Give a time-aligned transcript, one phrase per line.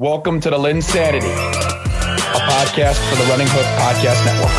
[0.00, 4.50] Welcome to the LynnSanity, a podcast for the Running Hook Podcast Network.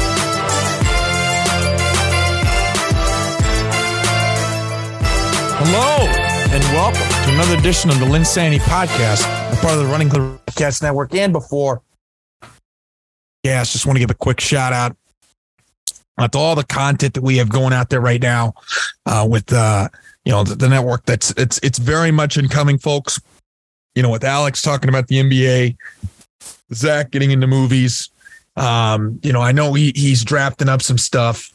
[5.59, 6.08] Hello
[6.53, 10.39] and welcome to another edition of the LynnSanity Podcast, a part of the Running Hook
[10.45, 11.13] Podcast Network.
[11.13, 11.81] And before,
[13.43, 14.95] yes, just want to give a quick shout out
[16.31, 18.54] to all the content that we have going out there right now
[19.05, 19.89] uh, with uh,
[20.23, 21.05] you know the, the network.
[21.05, 23.20] That's it's it's very much incoming, folks
[23.96, 25.77] you know, with Alex talking about the NBA,
[26.73, 28.09] Zach getting into movies.
[28.58, 31.52] Um, you know, I know he he's drafting up some stuff,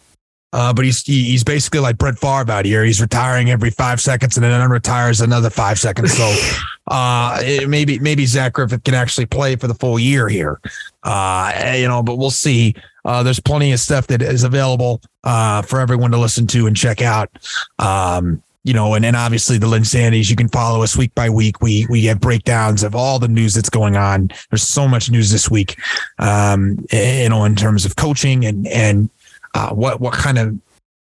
[0.52, 2.84] uh, but he's he, he's basically like Brett Favre out here.
[2.84, 6.12] He's retiring every five seconds and then unretires another five seconds.
[6.12, 6.34] So
[6.88, 10.60] uh, it, maybe maybe Zach Griffith can actually play for the full year here.
[11.02, 12.74] Uh, you know, but we'll see.
[13.04, 16.76] Uh, there's plenty of stuff that is available uh, for everyone to listen to and
[16.76, 17.30] check out.
[17.78, 21.62] Um, you know, and then obviously the LynnSanities, you can follow us week by week.
[21.62, 24.30] We we have breakdowns of all the news that's going on.
[24.50, 25.78] There's so much news this week,
[26.18, 29.08] um, you know, in terms of coaching and and
[29.54, 30.60] uh, what what kind of you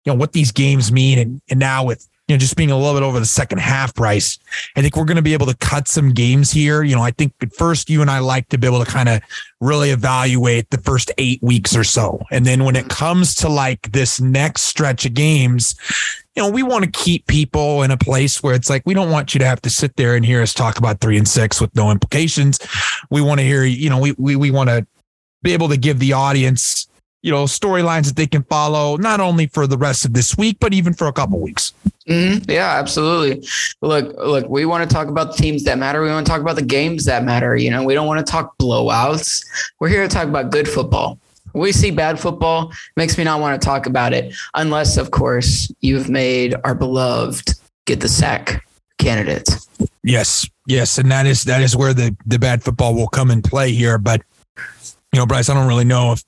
[0.06, 2.94] know what these games mean, and and now with you know, just being a little
[2.94, 4.38] bit over the second half price.
[4.74, 6.82] I think we're going to be able to cut some games here.
[6.82, 9.08] You know, I think at first you and I like to be able to kind
[9.08, 9.20] of
[9.60, 12.20] really evaluate the first eight weeks or so.
[12.32, 15.76] And then when it comes to like this next stretch of games,
[16.36, 19.10] you know, we want to keep people in a place where it's like, we don't
[19.10, 21.60] want you to have to sit there and hear us talk about three and six
[21.60, 22.58] with no implications.
[23.10, 24.86] We want to hear, you know, we, we, we want to
[25.42, 26.88] be able to give the audience,
[27.22, 30.58] you know, storylines that they can follow, not only for the rest of this week,
[30.60, 31.72] but even for a couple weeks.
[32.06, 32.50] Mm-hmm.
[32.50, 33.48] Yeah, absolutely.
[33.80, 36.02] Look, look, we want to talk about the teams that matter.
[36.02, 37.56] We want to talk about the games that matter.
[37.56, 39.42] You know, we don't want to talk blowouts.
[39.80, 41.18] We're here to talk about good football
[41.56, 45.72] we see bad football, makes me not want to talk about it, unless, of course,
[45.80, 47.54] you've made our beloved
[47.86, 48.64] get the sack
[48.98, 49.68] candidates.
[50.02, 53.42] Yes, yes, and that is that is where the the bad football will come in
[53.42, 53.98] play here.
[53.98, 54.22] But
[55.12, 56.24] you know, Bryce, I don't really know if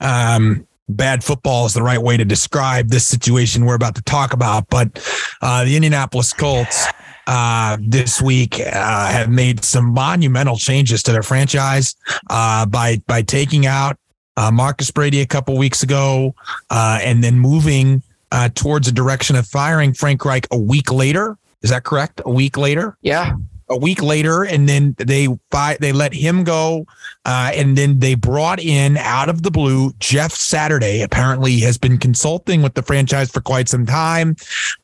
[0.00, 4.32] um, bad football is the right way to describe this situation we're about to talk
[4.32, 4.68] about.
[4.68, 5.02] But
[5.40, 6.86] uh, the Indianapolis Colts.
[7.30, 11.94] Uh, this week uh, have made some monumental changes to their franchise
[12.30, 13.98] uh, by by taking out
[14.38, 16.34] uh, Marcus Brady a couple weeks ago,
[16.70, 21.36] uh, and then moving uh, towards a direction of firing Frank Reich a week later.
[21.62, 22.20] Is that correct?
[22.24, 22.96] A week later?
[23.02, 23.34] Yeah.
[23.68, 26.86] A week later, and then they fi- they let him go,
[27.26, 31.02] uh, and then they brought in out of the blue Jeff Saturday.
[31.02, 34.36] Apparently, has been consulting with the franchise for quite some time.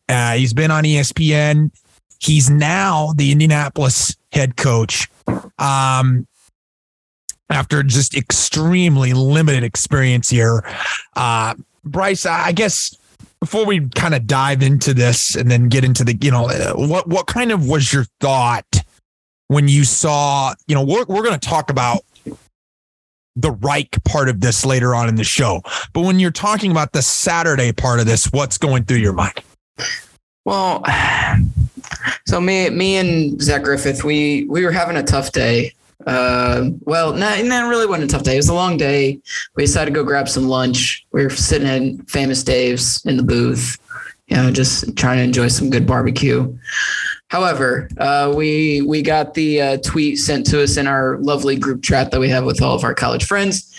[0.09, 1.71] Uh, he's been on ESPN.
[2.19, 5.09] He's now the Indianapolis head coach.
[5.59, 6.27] Um,
[7.51, 10.65] after just extremely limited experience here.
[11.15, 12.97] Uh, Bryce, I guess
[13.41, 17.07] before we kind of dive into this and then get into the, you know, what
[17.07, 18.83] what kind of was your thought
[19.49, 22.03] when you saw, you know, we're we're going to talk about
[23.37, 25.61] the Reich part of this later on in the show,
[25.93, 29.41] but when you're talking about the Saturday part of this, what's going through your mind?
[30.45, 30.85] Well,
[32.27, 35.75] so me, me and Zach Griffith, we we were having a tough day
[36.07, 38.35] uh, well, not, not really wasn't a tough day.
[38.35, 39.21] It was a long day.
[39.57, 41.07] We decided to go grab some lunch.
[41.13, 43.79] We were sitting in Famous Dave's in the booth,
[44.29, 46.57] you know, just trying to enjoy some good barbecue.
[47.29, 51.83] However, uh, we we got the uh, tweet sent to us in our lovely group
[51.83, 53.75] chat that we have with all of our college friends.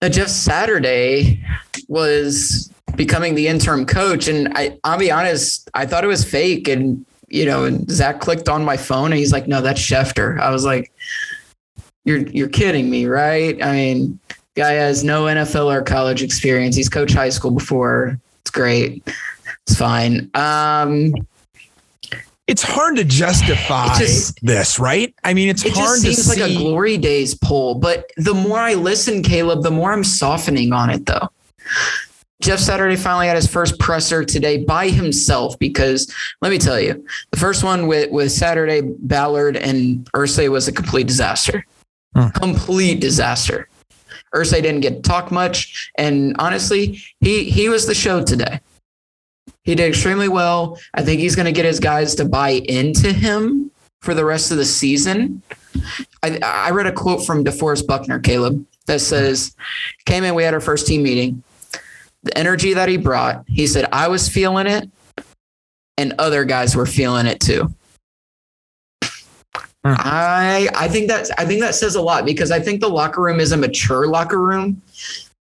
[0.00, 1.44] That Jeff Saturday
[1.88, 6.68] was becoming the interim coach, and I, I'll be honest, I thought it was fake,
[6.68, 10.38] and you know, and Zach clicked on my phone and he's like, no, that's Schefter.
[10.40, 10.92] I was like,
[12.04, 13.62] you're, you're kidding me, right?
[13.62, 14.18] I mean,
[14.56, 16.76] guy has no NFL or college experience.
[16.76, 18.20] He's coached high school before.
[18.40, 19.02] It's great.
[19.66, 20.30] It's fine.
[20.34, 21.14] Um,
[22.46, 25.14] it's hard to justify just, this, right?
[25.22, 28.34] I mean, it's it hard just seems to like a glory days poll, but the
[28.34, 31.28] more I listen, Caleb, the more I'm softening on it though.
[32.40, 37.04] Jeff Saturday finally had his first presser today by himself because let me tell you,
[37.30, 41.64] the first one with, with Saturday, Ballard, and Irsay was a complete disaster.
[42.14, 42.28] Hmm.
[42.28, 43.68] Complete disaster.
[44.34, 45.90] Irsay didn't get to talk much.
[45.96, 48.60] And honestly, he he was the show today.
[49.64, 50.78] He did extremely well.
[50.94, 53.70] I think he's going to get his guys to buy into him
[54.00, 55.42] for the rest of the season.
[56.22, 59.54] I, I read a quote from DeForest Buckner, Caleb, that says,
[60.06, 61.42] came in, we had our first team meeting
[62.22, 64.90] the energy that he brought, he said, I was feeling it
[65.96, 67.72] and other guys were feeling it too.
[69.84, 69.94] Hmm.
[69.96, 73.22] I I think that I think that says a lot because I think the locker
[73.22, 74.82] room is a mature locker room.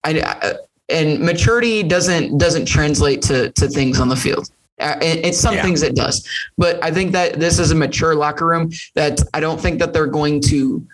[0.03, 0.53] I, I
[0.89, 4.49] and maturity doesn't doesn't translate to to things on the field.
[4.77, 5.63] Uh, some Yeah.
[5.63, 9.39] things it does, but I think that this is a mature locker room that I
[9.39, 10.85] don't think that they're going to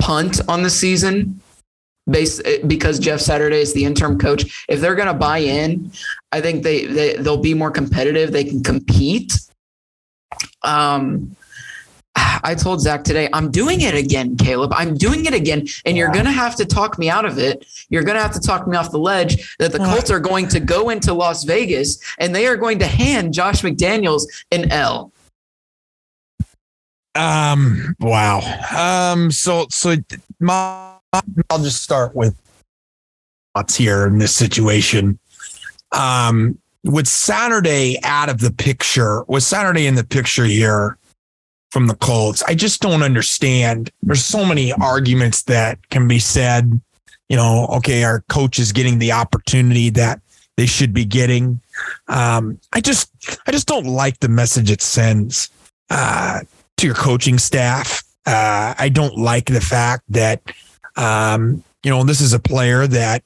[0.00, 1.40] punt on the season
[2.10, 4.64] based because Jeff Saturday is the interim coach.
[4.68, 5.92] If they're going to buy in,
[6.32, 8.32] I think they, they they'll be more competitive.
[8.32, 9.38] They can compete.
[10.62, 11.36] Um,
[12.14, 14.72] I told Zach today, I'm doing it again, Caleb.
[14.74, 15.66] I'm doing it again.
[15.86, 17.66] And you're going to have to talk me out of it.
[17.88, 20.48] You're going to have to talk me off the ledge that the Colts are going
[20.48, 25.12] to go into Las Vegas and they are going to hand Josh McDaniels an L.
[27.14, 27.94] Um.
[28.00, 28.40] Wow.
[28.74, 29.30] Um.
[29.30, 29.96] So so
[30.40, 32.34] my I'll just start with
[33.54, 35.18] thoughts here in this situation.
[35.92, 36.58] Um.
[36.84, 40.98] With Saturday out of the picture, with Saturday in the picture here
[41.70, 43.88] from the Colts, I just don't understand.
[44.02, 46.80] There's so many arguments that can be said.
[47.28, 50.20] You know, okay, our coach is getting the opportunity that
[50.56, 51.60] they should be getting.
[52.08, 53.12] Um, I just,
[53.46, 55.50] I just don't like the message it sends.
[55.88, 56.40] Uh,
[56.78, 58.02] to your coaching staff.
[58.26, 60.42] Uh, I don't like the fact that,
[60.96, 63.22] um, you know, and this is a player that,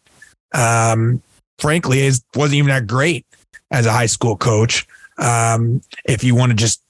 [0.54, 1.22] um,
[1.58, 3.26] frankly, is wasn't even that great
[3.70, 4.86] as a high school coach.
[5.18, 6.82] Um, if you want to just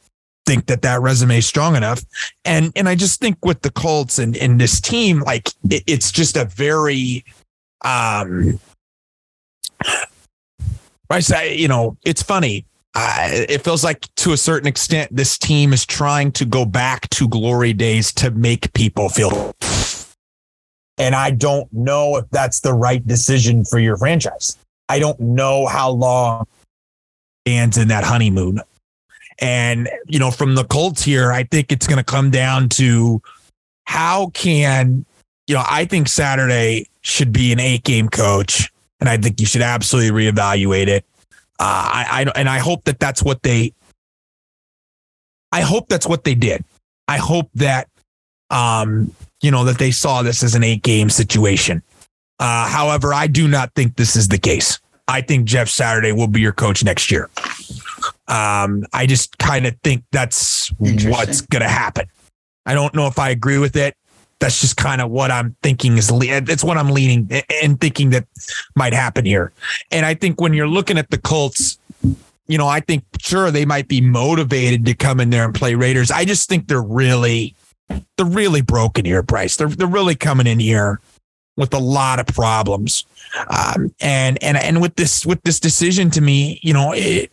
[0.46, 2.04] think that that resume is strong enough,
[2.44, 6.12] and and I just think with the Colts and and this team, like it, it's
[6.12, 7.24] just a very,
[7.84, 8.58] um,
[11.10, 12.66] I say, you know, it's funny
[12.98, 17.08] uh, it feels like to a certain extent this team is trying to go back
[17.10, 19.54] to glory days to make people feel
[20.98, 24.58] and i don't know if that's the right decision for your franchise
[24.88, 26.46] i don't know how long
[27.46, 28.60] stands in that honeymoon
[29.38, 33.20] and you know from the colts here i think it's going to come down to
[33.84, 35.04] how can
[35.46, 39.46] you know i think saturday should be an eight game coach and i think you
[39.46, 41.04] should absolutely reevaluate it
[41.58, 43.72] uh, I, I and I hope that that's what they.
[45.52, 46.64] I hope that's what they did.
[47.08, 47.88] I hope that,
[48.50, 51.82] um, you know, that they saw this as an eight game situation.
[52.38, 54.78] Uh, however, I do not think this is the case.
[55.08, 57.30] I think Jeff Saturday will be your coach next year.
[58.28, 62.06] Um, I just kind of think that's what's going to happen.
[62.66, 63.94] I don't know if I agree with it.
[64.38, 66.10] That's just kind of what I'm thinking is.
[66.10, 67.30] le- It's what I'm leaning
[67.62, 68.26] and thinking that
[68.74, 69.52] might happen here.
[69.90, 71.78] And I think when you're looking at the Colts,
[72.48, 75.74] you know, I think sure they might be motivated to come in there and play
[75.74, 76.10] Raiders.
[76.10, 77.54] I just think they're really,
[77.88, 79.56] they're really broken here, Bryce.
[79.56, 81.00] They're they're really coming in here
[81.56, 83.04] with a lot of problems.
[83.48, 87.30] Um, and and and with this with this decision to me, you know, it,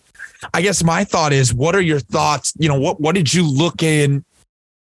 [0.54, 2.54] I guess my thought is, what are your thoughts?
[2.58, 4.24] You know, what what did you look in?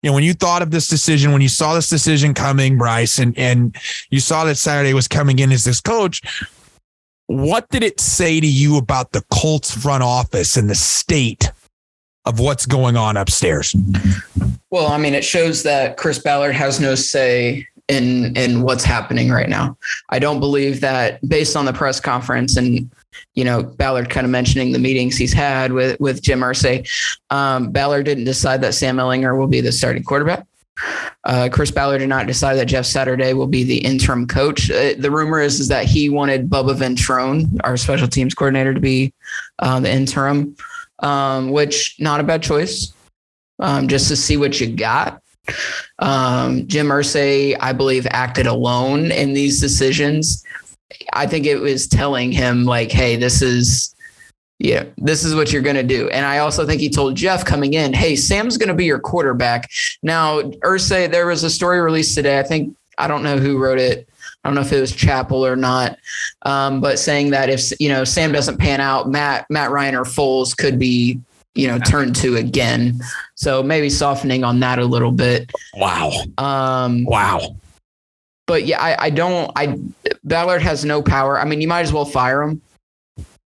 [0.02, 3.18] You know, when you thought of this decision, when you saw this decision coming, Bryce,
[3.18, 3.76] and and
[4.10, 6.22] you saw that Saturday was coming in as this coach,
[7.26, 11.50] what did it say to you about the Colts front office and the state
[12.28, 13.74] of what's going on upstairs?
[14.70, 19.30] Well, I mean, it shows that Chris Ballard has no say in in what's happening
[19.30, 19.76] right now.
[20.10, 22.90] I don't believe that based on the press conference and
[23.34, 26.86] you know Ballard kind of mentioning the meetings he's had with with Jim Irsay,
[27.30, 30.46] um, Ballard didn't decide that Sam Ehlinger will be the starting quarterback.
[31.24, 34.70] Uh, Chris Ballard did not decide that Jeff Saturday will be the interim coach.
[34.70, 38.80] Uh, the rumor is, is that he wanted Bubba Ventrone, our special teams coordinator, to
[38.80, 39.12] be
[39.58, 40.54] uh, the interim,
[41.00, 42.92] um, which not a bad choice
[43.60, 45.22] um, just to see what you got.
[45.98, 50.44] Um, Jim Irsay, I believe, acted alone in these decisions.
[51.12, 53.94] I think it was telling him like, "Hey, this is,
[54.58, 57.44] yeah, this is what you're going to do." And I also think he told Jeff
[57.44, 59.70] coming in, "Hey, Sam's going to be your quarterback."
[60.02, 62.38] Now, Irsay, there was a story released today.
[62.38, 64.08] I think I don't know who wrote it.
[64.44, 65.98] I don't know if it was Chapel or not,
[66.42, 70.04] um, but saying that if you know Sam doesn't pan out, Matt Matt Ryan or
[70.04, 71.20] Foles could be
[71.54, 73.00] you know turned to again.
[73.34, 75.50] So maybe softening on that a little bit.
[75.74, 76.12] Wow.
[76.38, 77.56] Um, Wow.
[78.46, 79.50] but yeah, I, I don't.
[79.56, 79.78] I
[80.24, 81.38] Ballard has no power.
[81.38, 82.62] I mean, you might as well fire him.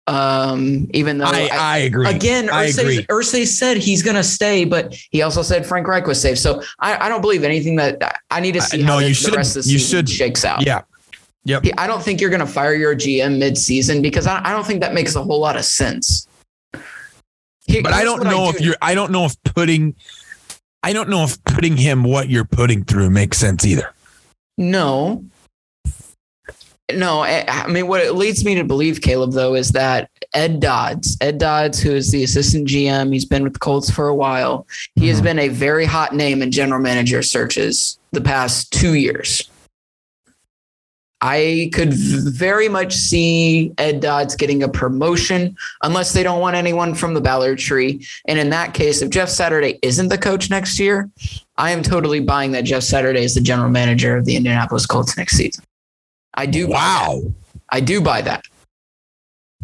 [0.06, 2.06] Um, even though I, I agree.
[2.08, 2.98] Again, I agree.
[2.98, 6.38] Irsay, Irsay said he's going to stay, but he also said Frank Reich was safe.
[6.38, 9.04] So I, I don't believe anything that I need to see Uh, no, how the,
[9.04, 10.64] you the should- rest of the you should- shakes out.
[10.64, 10.82] Yeah.
[11.46, 11.64] Yep.
[11.76, 14.80] I don't think you're going to fire your GM mid-season because I, I don't think
[14.80, 16.26] that makes a whole lot of sense.
[17.66, 19.94] Here- But I don't what know do if you're I don't know if putting
[20.82, 23.92] I don't know if putting him what you're putting through makes sense either.
[24.58, 25.24] No.
[26.92, 31.16] No, I mean, what it leads me to believe, Caleb, though, is that Ed Dodds,
[31.22, 34.66] Ed Dodds, who is the assistant GM, he's been with the Colts for a while.
[34.94, 35.24] He has Mhm.
[35.24, 39.44] been a very hot name in general manager searches the past two years.
[41.22, 46.94] I could very much see Ed Dodds getting a promotion unless they don't want anyone
[46.94, 48.06] from the Ballard tree.
[48.28, 51.08] And in that case, if Jeff Saturday isn't the coach next year,
[51.56, 55.16] I am totally buying that Jeff Saturday is the general manager of the Indianapolis Colts
[55.16, 55.64] next season.
[56.34, 56.66] I do.
[56.68, 57.22] Wow.
[57.70, 58.42] I do buy that.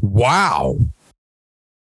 [0.01, 0.77] Wow.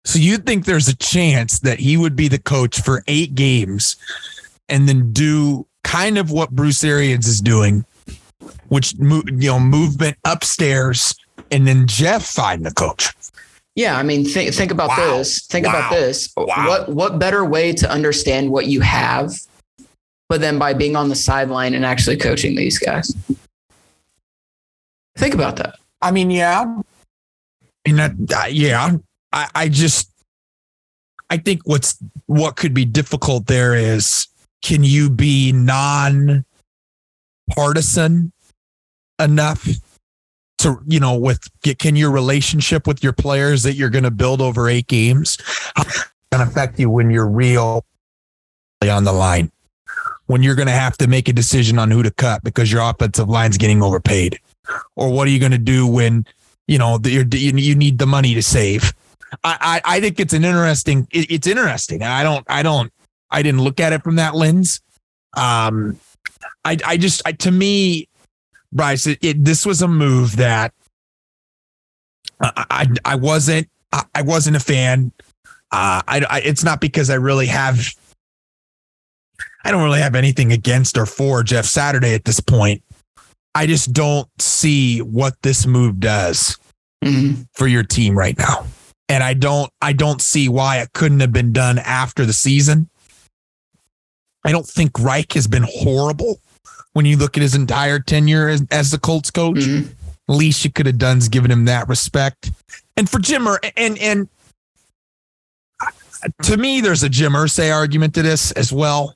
[0.05, 3.97] So you think there's a chance that he would be the coach for eight games
[4.69, 7.85] and then do kind of what Bruce Arians is doing,
[8.69, 11.15] which you know movement upstairs,
[11.51, 13.13] and then Jeff find the coach.
[13.75, 15.19] Yeah, I mean, think think about Wow.
[15.19, 15.47] this.
[15.47, 15.73] Think Wow.
[15.79, 16.29] about this.
[16.37, 16.69] Wow.
[16.69, 19.35] What what better way to understand what you have,
[20.29, 23.13] but then by being on the sideline and actually coaching these guys?
[25.17, 25.79] Think about that.
[26.03, 26.81] I mean, yeah,
[27.87, 28.97] and that, uh, yeah,
[29.33, 30.11] I, I just,
[31.31, 31.97] I think what's
[32.27, 34.29] what could be difficult there is
[34.63, 36.45] can you be non
[37.55, 38.33] partisan
[39.21, 39.69] enough
[40.59, 44.41] to you know with can your relationship with your players that you're going to build
[44.41, 45.39] over eight games
[45.77, 47.85] going to affect you when you're real
[48.83, 49.51] on the line?
[50.27, 52.83] When you're going to have to make a decision on who to cut because your
[52.83, 54.41] offensive line's getting overpaid
[54.95, 56.27] or what are you going to do when
[56.67, 58.93] you know the, you need the money to save?
[59.45, 62.93] I, I I think it's an interesting it, it's interesting I don't I don't
[63.31, 64.81] I didn't look at it from that lens.
[65.37, 65.99] Um
[66.65, 68.09] I I just I, to me
[68.73, 70.73] Bryce it, it this was a move that
[72.41, 75.13] I I, I wasn't I, I wasn't a fan.
[75.71, 77.95] Uh I, I it's not because I really have
[79.65, 82.83] I don't really have anything against or for Jeff Saturday at this point
[83.57, 86.59] I just don't see what this move does
[87.03, 87.47] Mhm.
[87.55, 88.67] for your team right now.
[89.09, 92.91] And I don't I don't see why it couldn't have been done after the season.
[94.45, 96.39] I don't think Reich has been horrible
[96.93, 99.57] when you look at his entire tenure as, as the Colts coach.
[99.59, 99.89] Mhm.
[100.29, 102.51] Least you could have done is given him that respect.
[102.97, 104.29] And for Jim Ur- and and
[106.43, 109.15] to me, there's a Jim Irsay argument to this as well.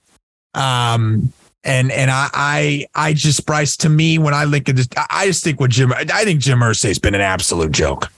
[0.54, 1.32] Um,
[1.64, 5.26] and and I I I just Bryce to me when I look at this, I-
[5.26, 8.11] just think what Jim I think Jim Irsay's been an absolute joke.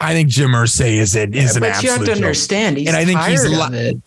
[0.00, 2.16] I think Jim Irsay is an is an but you have absolute to joke.
[2.16, 4.02] understand, he's And I think tired he's of li- it.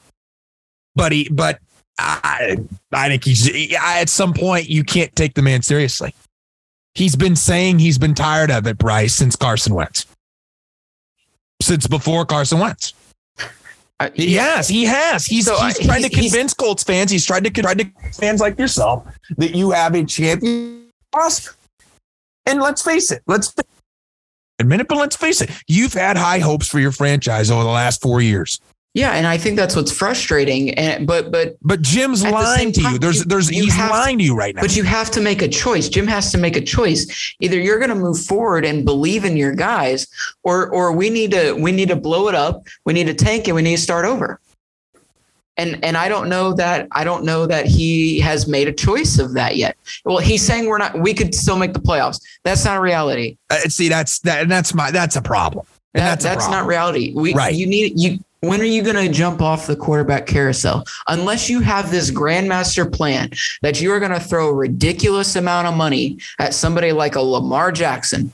[0.96, 1.60] But he but
[2.00, 2.58] I
[2.92, 6.14] I think he's I, at some point you can't take the man seriously.
[6.96, 10.06] He's been saying he's been tired of it, Bryce, since Carson Wentz.
[11.62, 12.94] Since before Carson Wentz.
[14.00, 14.68] I- He has.
[14.68, 15.26] He has.
[15.26, 17.10] He's, So, he's uh, trying to he's- he's- convince Colts fans.
[17.12, 19.06] He's tried to try to convince fans like yourself
[19.38, 21.52] that you have a champion roster.
[22.46, 23.24] And let's face it.
[23.28, 23.54] Let's
[24.60, 25.50] admit it, but let's face it.
[25.68, 28.60] You've had high hopes for your franchise over the last four years.
[28.98, 30.72] Yeah, and I think that's what's frustrating.
[30.74, 32.88] And but but But Jim's lying to you.
[32.88, 34.62] time, There's you- there's you he's have lying to you right now.
[34.62, 35.88] but you have to make a choice.
[35.88, 37.36] Jim has to make a choice.
[37.40, 40.08] Either you're going to move forward and believe in your guys,
[40.42, 42.64] or or we need to we need to blow it up.
[42.86, 43.54] We need to tank it.
[43.54, 44.40] We need to start over.
[45.58, 49.20] And and I don't know that I don't know that he has made a choice
[49.20, 49.78] of that yet.
[50.06, 51.00] Well, he's saying we're not.
[51.00, 52.20] We could still make the playoffs.
[52.44, 53.38] That's not a reality.
[53.52, 55.68] Uh, see, that's that, and that's my that's a problem.
[55.94, 57.14] That- that's that's, not reality.
[57.16, 57.54] We Right.
[57.56, 60.84] you need you when are you going to jump off the quarterback carousel?
[61.08, 63.30] Unless you have this grandmaster plan
[63.62, 67.22] that you are going to throw a ridiculous amount of money at somebody like a
[67.22, 68.32] Lamar Jackson.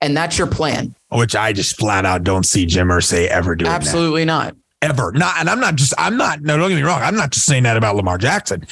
[0.00, 0.94] And that's your plan.
[1.10, 3.76] which I just flat out don't see Jim Irsay ever doing that.
[3.76, 4.54] Absolutely not.
[4.82, 5.12] ever.
[5.12, 7.00] Not, and I'm not just, I'm not, no, don't get me wrong.
[7.00, 8.66] I'm not just saying that about Lamar Jackson.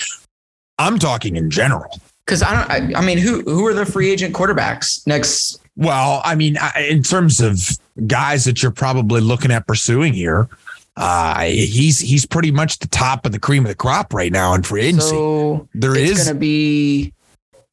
[0.79, 1.99] I'm talking in general.
[2.27, 2.95] Because I don't.
[2.97, 5.61] I, I mean, who who are the free agent quarterbacks next?
[5.77, 7.59] Well, I mean, I- in terms of
[8.07, 10.49] guys that you're probably looking at pursuing here,
[10.97, 14.55] uh, he's he's pretty much the top of the cream of the crop right now
[14.55, 15.09] in free agency.
[15.09, 17.13] So there it's is going to be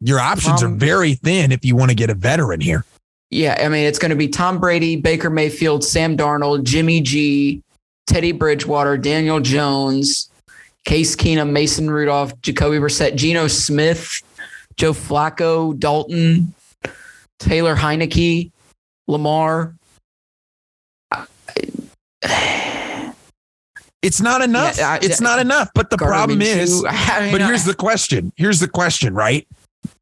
[0.02, 2.86] your options are very thin if you want to get a veteran here.
[3.30, 3.58] yeah.
[3.60, 7.62] I mean, it's going to be Tom Brady, Baker Mayfield, Sam Darnold, Jimmy G,
[8.08, 10.30] Teddy Bridgewater, Daniel Jones,
[10.86, 14.22] Case Keenum, Mason Rudolph, Jacoby Brissett, Geno Smith,
[14.78, 16.54] Joe Flacco, Dalton,
[17.40, 18.52] Taylor Heinicke,
[19.08, 19.76] Lamar.
[24.02, 24.78] It's not enough.
[24.78, 25.70] Yeah, I- it's not enough.
[25.76, 28.32] But the problem is, I mean, but here's the question.
[28.38, 29.48] Here's the question, right?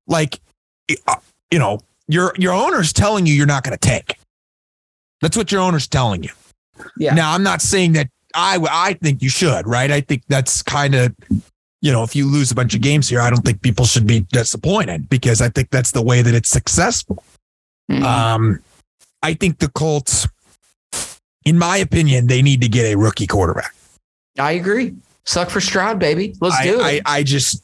[0.07, 0.39] Like,
[1.07, 1.15] uh,
[1.51, 4.17] you know, your your owner's telling you you're not going to tank.
[5.21, 6.29] That's what your owner's telling you.
[6.97, 7.15] Yeah.
[7.15, 9.89] Now, I'm not saying that I I think you should, right?
[9.91, 11.15] I think that's kind of,
[11.81, 14.05] you know, if you lose a bunch of games here, I don't think people should
[14.05, 17.23] be disappointed because I think that's the way that it's successful.
[17.91, 18.03] Mhm.
[18.03, 18.59] Um,
[19.23, 20.27] I think the Colts,
[21.45, 23.73] in my opinion, they need to get a rookie quarterback.
[24.37, 24.95] I agree.
[25.25, 26.35] Suck for Stroud, baby.
[26.39, 26.83] Let's I, do it.
[26.83, 27.63] I, I just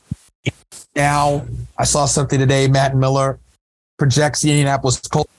[0.96, 1.46] now
[1.78, 2.68] I saw something today.
[2.68, 3.40] Matt Miller
[3.98, 5.32] projects the Indianapolis Colts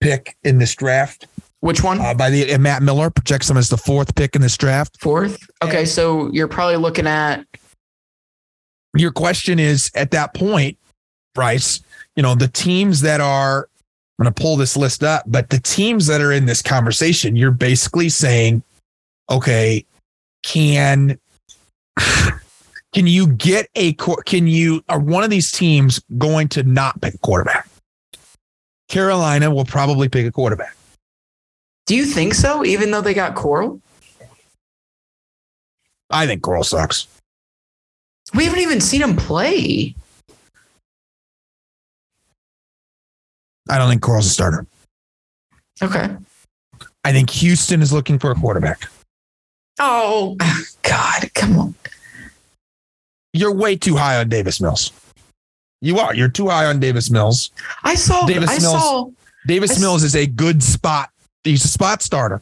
[0.00, 1.26] pick in this draft.
[1.60, 2.00] Which one?
[2.00, 5.00] Uh, by the Matt Miller projects them as the fourth pick in this draft.
[5.00, 5.38] Fourth.
[5.62, 7.44] Okay, so you're probably looking at
[8.96, 10.78] Your question is at that point,
[11.34, 11.80] Bryce.
[12.14, 13.68] You know the teams that are.
[14.18, 17.36] I'm going to pull this list up, but the teams that are in this conversation,
[17.36, 18.62] you're basically saying,
[19.30, 19.84] okay,
[20.42, 21.18] can
[22.92, 27.14] can you get a can you are one of these teams going to not pick
[27.14, 27.68] a quarterback?
[28.88, 30.76] Carolina will probably pick a quarterback.
[31.86, 32.64] Do you think so?
[32.64, 33.80] Even though they got Corral,
[36.10, 37.06] I think Corral sucks.
[38.34, 39.94] we haven't even seen him play.
[43.68, 44.66] I don't think Corral's a starter.
[45.82, 46.16] Okay.
[47.04, 48.88] I think Houston is looking for a quarterback.
[49.78, 50.36] Oh
[50.82, 51.74] God, come on.
[53.32, 54.92] You're way too high on Davis Mills.
[55.82, 56.14] You are.
[56.14, 57.50] You're too high on Davis Mills.
[57.84, 58.26] I saw.
[58.26, 58.82] Davis I Mills.
[58.82, 59.10] saw.
[59.46, 61.10] Davis I s- Mills is a good spot.
[61.44, 62.40] He's a spot starter.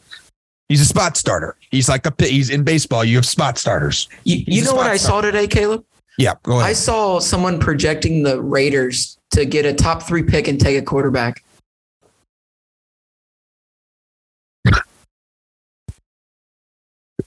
[0.69, 1.55] He's a spot starter.
[1.69, 3.03] He's like a pi- he's in baseball.
[3.03, 4.07] You have spot starters.
[4.23, 5.85] You, He's you know what spot I saw today, Caleb?
[6.17, 10.59] Yeah, go I saw someone projecting the Raiders to get a top three pick and
[10.59, 11.43] take a quarterback.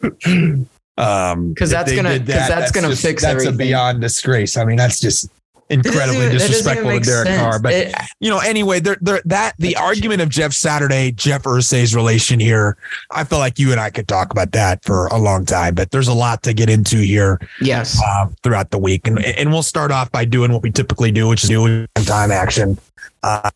[0.98, 3.54] Um, 'Cause if that's gonna- did 'cause that's gonna just- fix That's everything.
[3.54, 4.56] a beyond disgrace.
[4.56, 5.28] I mean, that's just
[5.70, 7.40] incredibly even- disrespectful to Derek sense.
[7.40, 7.58] Carr.
[7.60, 11.94] But It- you know, anyway, there, there, that the argument of Jeff Saturday, Jeff Irsay's
[11.94, 12.76] relation here,
[13.12, 15.76] I feel like you and I could talk about that for a long time.
[15.76, 17.96] But there's a lot to get into here yes.
[18.04, 21.28] uh, throughout the week, and and we'll start off by doing what we typically do,
[21.28, 22.76] which is doing time action.
[23.22, 23.50] Uh,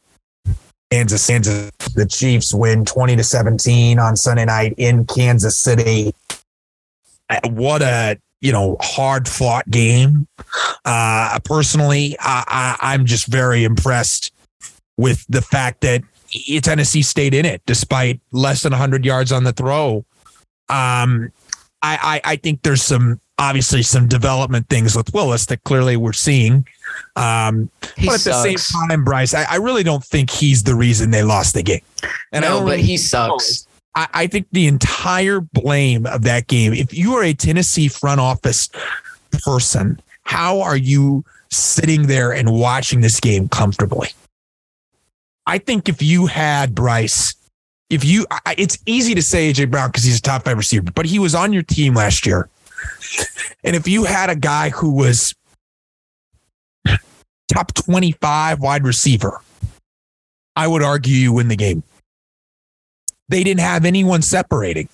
[0.92, 6.14] Kansas, Kansas, the Chiefs win twenty to seventeen on Sunday night in Kansas City.
[7.44, 10.26] What a you know hard fought game.
[10.84, 14.32] Uh, personally, I, I, I'm just very impressed
[14.96, 16.02] with the fact that
[16.62, 20.04] Tennessee stayed in it despite less than 100 yards on the throw.
[20.68, 21.32] Um,
[21.82, 26.12] I, I, I think there's some obviously some development things with Willis that clearly we're
[26.12, 26.66] seeing.
[27.16, 30.74] Um, He but at the same time, Bryce, I, I really don't think he's the
[30.74, 31.83] reason they lost the game.
[32.30, 33.66] And I no, but he sucks.
[33.94, 38.20] I, I think the entire blame of that game, if you are a Tennessee front
[38.20, 38.68] office
[39.44, 44.09] person, how are you sitting there and watching this game comfortably?
[45.46, 47.35] I think if you had Bryce,
[47.90, 50.90] if you, I, it's easy to say AJ Brown because he's a top five receiver,
[50.94, 52.48] but he was on your team last year.
[53.64, 55.35] And if you had a guy who was
[57.52, 59.40] top 25 wide receiver,
[60.57, 61.83] I would argue you win the game
[63.33, 64.88] they didn't have anyone separating.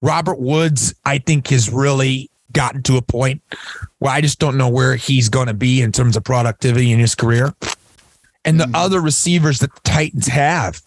[0.00, 3.42] Robert Woods, I think, has really gotten to a point
[3.98, 6.98] where I just don't know where he's going to be in terms of productivity in
[6.98, 7.54] his career.
[8.44, 8.72] And the Mhm.
[8.74, 10.82] other receivers that the Titans have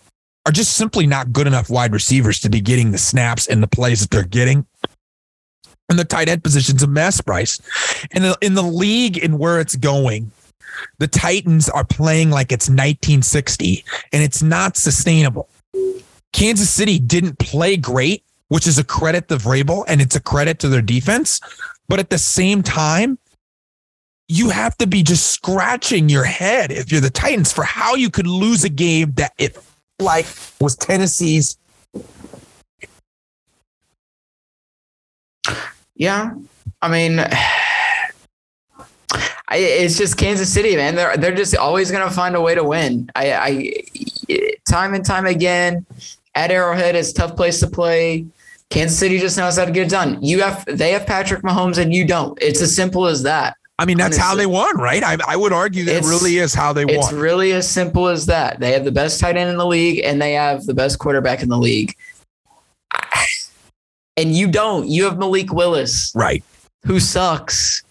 [0.46, 3.68] are just simply not good enough wide receivers to be getting the snaps and the
[3.68, 4.66] plays that they're getting.
[5.88, 7.60] And the tight end position's a mess, Bryce.
[8.12, 10.32] And in the, in the league and where it's going,
[10.98, 15.48] the Titans are playing like it's 1960 and it's not sustainable.
[16.36, 20.60] Kansas City didn't play great, which is a credit to Vrabel and it's a credit
[20.60, 21.40] to their defense.
[21.88, 23.18] But at the same time,
[24.28, 28.10] you have to be just scratching your head if you're the Titans for how you
[28.10, 29.58] could lose a game that it
[30.00, 30.26] like
[30.60, 31.58] was Tennessee's.
[35.96, 36.34] Yeah,
[36.82, 37.26] I mean,
[39.52, 40.96] it's just Kansas City, man.
[40.96, 43.10] They're they're just always gonna find a way to win.
[43.16, 45.86] I, I time and time again
[46.36, 48.26] at Arrowhead, it's a tough place to play.
[48.70, 50.22] Kansas City just knows how to get it done.
[50.22, 52.38] You have they have Patrick Mahomes and you don't.
[52.42, 53.56] It's as simple as that.
[53.78, 55.04] I mean, that's how they won, right?
[55.04, 57.00] I, I would argue that it really is how they It's won.
[57.00, 58.60] It's really as simple as that.
[58.60, 61.44] They have the best tight end in the league and they have the best quarterback
[61.44, 61.94] in the league.
[64.18, 64.88] And you don't.
[64.88, 66.14] You have Malik Willis.
[66.16, 66.42] right.
[66.86, 67.84] who sucks.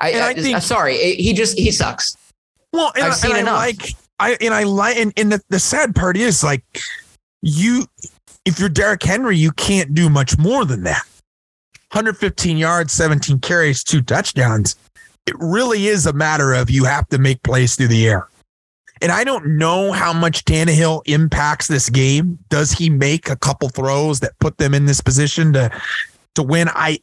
[0.00, 0.96] I, I I, think- am sorry.
[0.96, 2.16] He just he sucks.
[2.72, 3.78] Well, and, I've seen and I enough.
[3.78, 6.64] like I and I like and, and the, the sad part is like
[7.44, 7.84] you
[8.44, 11.02] if you're Derrick Henry, you can't do much more than that.
[11.92, 14.76] 115 yards, 17 carries, two touchdowns.
[15.26, 18.28] It really is a matter of you have to make plays through the air.
[19.00, 22.38] And I don't know how much Tannehill impacts this game.
[22.48, 25.70] Does he make a couple throws that put them in this position to
[26.34, 26.68] to win?
[26.74, 26.98] I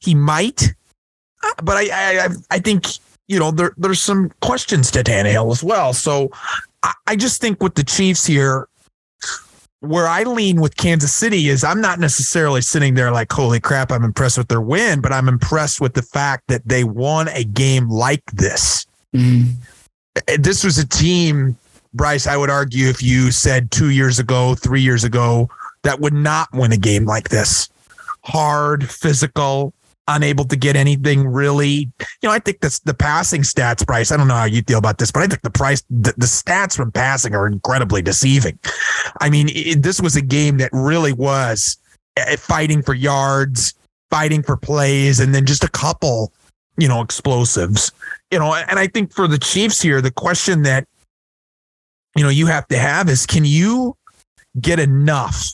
[0.00, 0.74] he might,
[1.42, 1.88] Uh, but I
[2.26, 2.86] I I- think
[3.28, 5.92] you know there there's some questions to Tannehill as well.
[5.92, 6.30] So
[6.82, 8.68] I, I just think with the Chiefs here,
[9.80, 13.92] where I lean with Kansas City is I'm not necessarily sitting there like holy crap
[13.92, 17.44] I'm impressed with their win, but I'm impressed with the fact that they won a
[17.44, 19.50] game like this mm-hmm.
[20.28, 21.56] eh, this was a team,
[21.94, 25.48] Bryce, I would argue if you said two years ago, three years ago,
[25.82, 27.68] that would not win a game like this.
[28.22, 29.72] Hard, physical,
[30.08, 31.90] unable to get anything really.
[32.22, 34.12] You know, I think that's the passing stats, Bryce.
[34.12, 36.26] I don't know how you feel about this, but I think the price, the, the
[36.26, 38.58] stats from passing are incredibly deceiving.
[39.20, 41.76] I mean, it, this was a game that really was
[42.16, 43.74] eh, fighting for yards,
[44.10, 46.32] fighting for plays, and then just a couple,
[46.76, 47.92] you know, explosives.
[48.30, 50.86] You know, and I think for the Chiefs here, the question that
[52.16, 53.96] you know you have to have is can you
[54.60, 55.52] get enough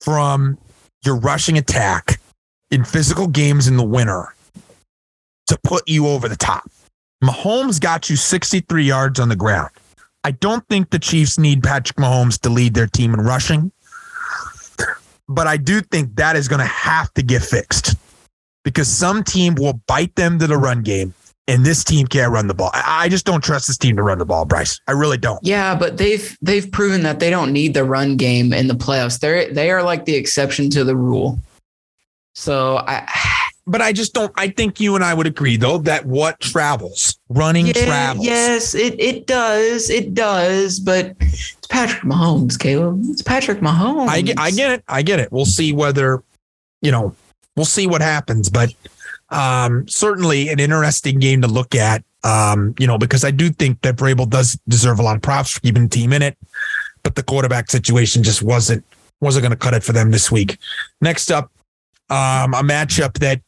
[0.00, 0.58] from
[1.04, 2.18] your rushing attack
[2.74, 4.34] in physical games in the winter
[5.46, 6.68] to put you over the top.
[7.22, 9.70] Mahomes got you 63 yards on the ground.
[10.24, 13.70] I don't think the Chiefs need Patrick Mahomes to lead their team in rushing,
[15.28, 17.94] but I do think that is going to have to get fixed
[18.64, 21.14] because some team will bite them to the run game
[21.46, 22.70] and this team can't run the ball.
[22.72, 24.80] I just don't trust this team to run the ball, Bryce.
[24.88, 25.38] I really don't.
[25.42, 29.20] Yeah, but they've they've proven that they don't need the run game in the playoffs.
[29.20, 31.38] They're they are like the exception to the rule.
[32.34, 33.08] So I
[33.66, 37.18] but I just don't I think you and I would agree though that what travels,
[37.28, 38.26] running yeah, travels.
[38.26, 39.88] Yes, it it does.
[39.88, 43.00] It does, but it's Patrick Mahomes, Caleb.
[43.04, 44.08] It's Patrick Mahomes.
[44.08, 44.84] I get I get it.
[44.86, 45.32] I get it.
[45.32, 46.22] We'll see whether,
[46.82, 47.14] you know,
[47.56, 48.74] we'll see what happens, but
[49.30, 52.04] um certainly an interesting game to look at.
[52.22, 55.50] Um, you know, because I do think that Vrabel does deserve a lot of props
[55.50, 56.38] for keeping the team in it,
[57.02, 58.82] but the quarterback situation just wasn't
[59.20, 60.56] wasn't going to cut it for them this week.
[61.02, 61.50] Next up,
[62.10, 63.40] um, a matchup that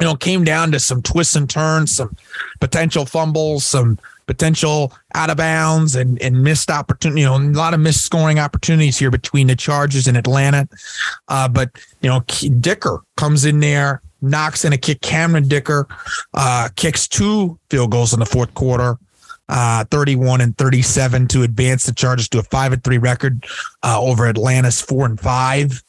[0.00, 2.16] you know came down to some twists and turns, some
[2.60, 7.74] potential fumbles, some potential out of bounds and, and missed opportunity, you know, a lot
[7.74, 10.68] of missed scoring opportunities here between the Chargers and Atlanta.
[11.28, 12.20] Uh, but, you know,
[12.60, 15.00] Dicker comes in there, knocks in a kick.
[15.00, 15.86] Cameron Dicker
[16.34, 18.96] uh, kicks two field goals in the fourth quarter.
[19.48, 23.44] Uh, 31 and 37 to advance the Chargers to a five and three record
[23.82, 25.82] uh, over Atlanta's four and five.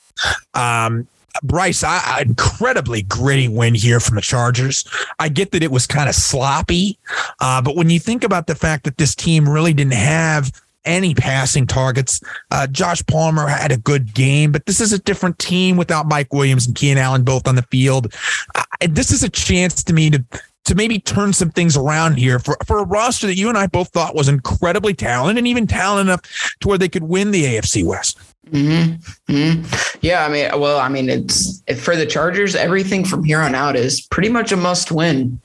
[0.54, 1.08] Um,
[1.41, 4.86] Bryce, I, incredibly gritty win here from the Chargers.
[5.19, 7.00] I get that it was kind of sloppy,
[7.39, 10.52] uh, but when you think about the fact that this team really didn't have
[10.86, 15.39] any passing targets, uh, Josh Palmer had a good game, but this is a different
[15.39, 18.13] team without Mike Williams and Keenan Allen both on the field.
[18.54, 20.24] Uh, this is a chance to me to
[20.65, 23.67] to maybe turn some things around here for, for a roster that you and I
[23.67, 27.43] both thought was incredibly talented and even talented enough to where they could win the
[27.43, 28.17] AFC West.
[28.52, 29.34] Mm-hmm.
[29.34, 29.98] Mm-hmm.
[30.02, 32.56] Yeah, I mean, well, I mean, it's for the Chargers.
[32.56, 35.40] Everything from here on out is pretty much a must-win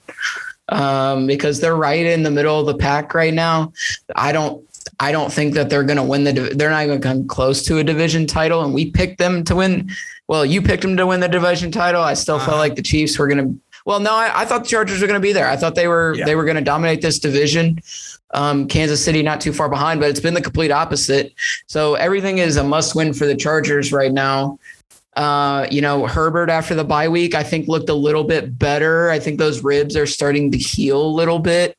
[0.69, 3.73] um, because they're right in the middle of the pack right now.
[4.17, 4.67] I don't,
[5.01, 6.33] I don't think that they're going to win the.
[6.33, 9.55] They're not going to come close to a division title, and we picked them to
[9.55, 9.91] win.
[10.27, 12.03] Well, you picked them to win the division title.
[12.03, 12.47] I still uh-huh.
[12.47, 13.61] felt like the Chiefs were going to.
[13.87, 15.49] Well, no, I, I, thought the Chargers were going to be there.
[15.49, 16.25] I thought they were yeah.
[16.25, 17.79] they were going to dominate this division.
[18.33, 21.33] Um, Kansas City not too far behind, but it's been the complete opposite.
[21.67, 24.59] So everything is a must win for the Chargers right now.
[25.17, 29.11] Uh, you know, Herbert after the bye week, I think looked a little bit better.
[29.11, 31.77] I think those ribs are starting to heal a little bit.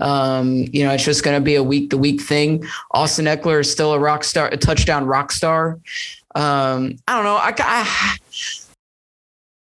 [0.00, 2.64] Um, you know, it's just going to be a week to week thing.
[2.90, 5.78] Austin Ekeler is still a rock star, a touchdown rock star.
[6.34, 7.36] Um, I don't know.
[7.36, 8.16] I, I,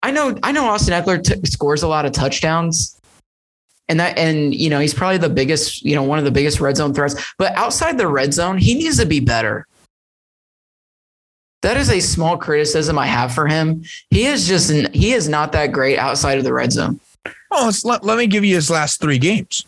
[0.02, 2.99] I know, I know Austin Ekeler t- scores a lot of touchdowns
[3.90, 6.60] and that and you know he's probably the biggest you know one of the biggest
[6.60, 9.66] red zone threats but outside the red zone he needs to be better
[11.62, 15.52] that is a small criticism i have for him he is just he is not
[15.52, 16.98] that great outside of the red zone
[17.50, 19.66] oh let, let me give you his last three games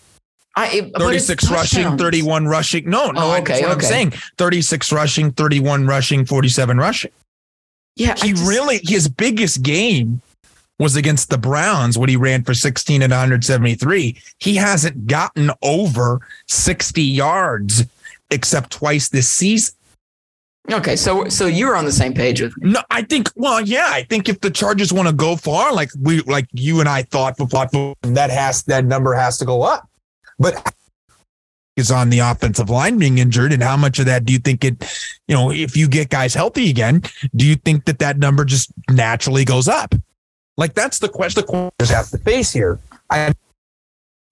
[0.55, 2.91] I, 36 rushing, 31 rushing.
[2.91, 3.65] No, no, oh, okay, okay.
[3.65, 7.11] I'm saying 36 rushing, 31 rushing, 47 rushing.
[7.97, 8.15] Yeah.
[8.19, 10.21] He just, really, his biggest game
[10.83, 14.21] was against the Browns when he ran for 16 and 173.
[14.39, 17.85] He hasn't gotten over 60 yards
[18.31, 19.75] except twice this season.
[20.71, 22.73] Okay, so so you're on the same page with me.
[22.73, 23.29] No, I think.
[23.35, 26.79] Well, yeah, I think if the Chargers want to go far, like we, like you
[26.79, 29.89] and I thought, that has that number has to go up.
[30.39, 30.75] But
[31.77, 34.65] is on the offensive line being injured, and how much of that do you think
[34.65, 34.85] it?
[35.27, 37.03] You know, if you get guys healthy again,
[37.35, 39.97] do you think that that number just naturally goes up?
[40.57, 42.79] Like that's the question the Corners have to face here.
[43.11, 43.35] I,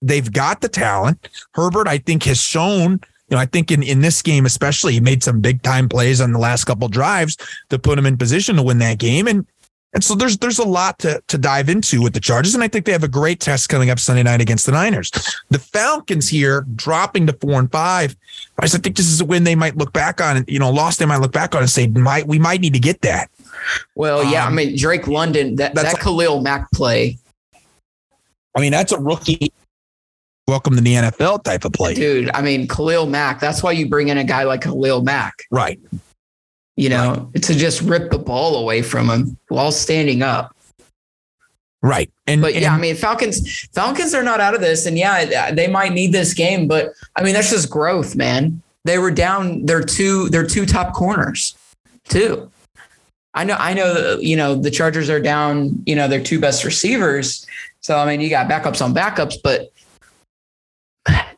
[0.03, 1.29] they've got the talent.
[1.53, 3.01] Herbert, I think, has shown.
[3.29, 6.21] You know, I think in, in this game especially, he made some big time plays
[6.21, 7.37] on the last couple drives
[7.69, 9.27] to put him in position to win that game.
[9.27, 9.47] And
[9.93, 12.69] and so there's there's a lot to to dive into with the Chargers, and I
[12.69, 15.11] think they have a great test coming up Sunday night against the Niners.
[15.51, 18.15] The Falcons here dropping to four and five.
[18.59, 21.07] I think this is a win they might look back on, you know, loss they
[21.07, 23.31] might look back on and say, might we might need to get that.
[23.95, 27.19] Well, yeah, um, I mean Drake London that that Khalil Mack play.
[28.57, 29.53] I mean that's a rookie
[30.51, 31.95] welcome to the NFL type of play.
[31.95, 35.35] Dude, I mean, Khalil Mack, that's why you bring in a guy like Khalil Mack,
[35.53, 35.79] Right.
[36.77, 40.57] you know, to just rip the ball away from him while standing up.
[41.83, 42.11] Right.
[42.27, 44.87] And, But yeah, I mean, Falcons, Falcons are not out of this.
[44.87, 48.61] And yeah, they might need this game, but I mean, that's just growth, man.
[48.85, 51.57] They were down their two, their two top corners,
[52.09, 52.51] too.
[53.35, 56.65] I know, I know, you know, the Chargers are down, you know, their two best
[56.65, 57.47] receivers.
[57.81, 59.73] So, I mean, you got backups on backups, but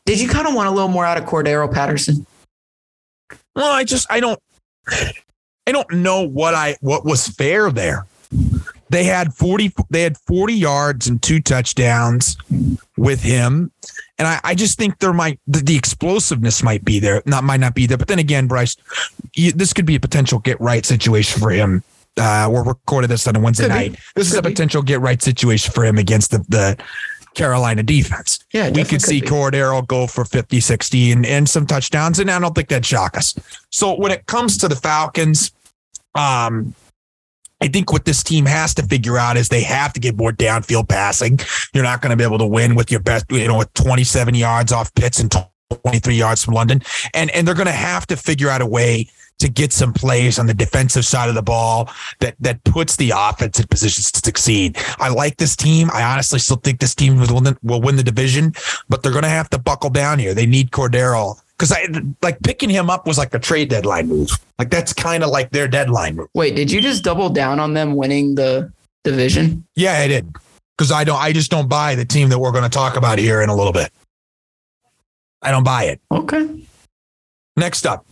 [0.05, 2.25] did you kind of want a little more out of Cordarrelle Patterson?
[3.55, 4.39] well, I just I don't
[4.87, 8.05] I don't know what I what was fair there.
[8.89, 12.37] They had 40 they had 40 yards and two touchdowns
[12.97, 13.71] with him.
[14.23, 17.21] And I, I just think there might the, the explosiveness might be there.
[17.25, 17.97] Not might not be there.
[17.97, 18.77] But then again, Bryce,
[19.35, 21.83] you, this could be a potential get right situation for him.
[22.15, 23.89] Uh, we're recording this on a Wednesday Could be.
[23.89, 23.99] night.
[24.15, 24.53] This is Could a be.
[24.53, 26.77] potential get right situation for him against the, the
[27.33, 28.39] Carolina defense.
[28.53, 32.19] Yeah, we could see Cordarrelle go for 50, 60 and, and some touchdowns.
[32.19, 33.35] And I don't think that'd shock us.
[33.71, 35.51] So when it comes to the Falcons,
[36.15, 36.73] um,
[37.61, 40.31] I think what this team has to figure out is they have to get more
[40.31, 41.39] downfield passing.
[41.73, 44.35] You're not going to be able to win with your best, you know, with 27
[44.35, 45.31] yards off Pitts and
[45.83, 46.81] 23 yards from London.
[47.13, 49.07] And and they're going to have to figure out a way
[49.39, 51.89] to get some plays on the defensive side of the ball
[52.19, 54.77] that that puts the offense in positions to succeed.
[54.99, 55.89] I like this team.
[55.93, 58.53] I honestly still think this team will win the, will win the division,
[58.89, 60.33] but they're going to have to buckle down here.
[60.33, 61.85] They need Cordarrelle because I
[62.21, 64.29] like picking him up was like a trade deadline move.
[64.59, 66.27] Like that's kind of like their deadline move.
[66.33, 68.71] Wait, did you just double down on them winning the
[69.03, 69.65] division?
[69.75, 70.33] Yeah, I did.
[70.77, 73.19] Because I don't I just don't buy the team that we're going to talk about
[73.19, 73.91] here in a little bit.
[75.41, 76.01] I don't buy it.
[76.11, 76.63] Okay.
[77.55, 78.05] Next up,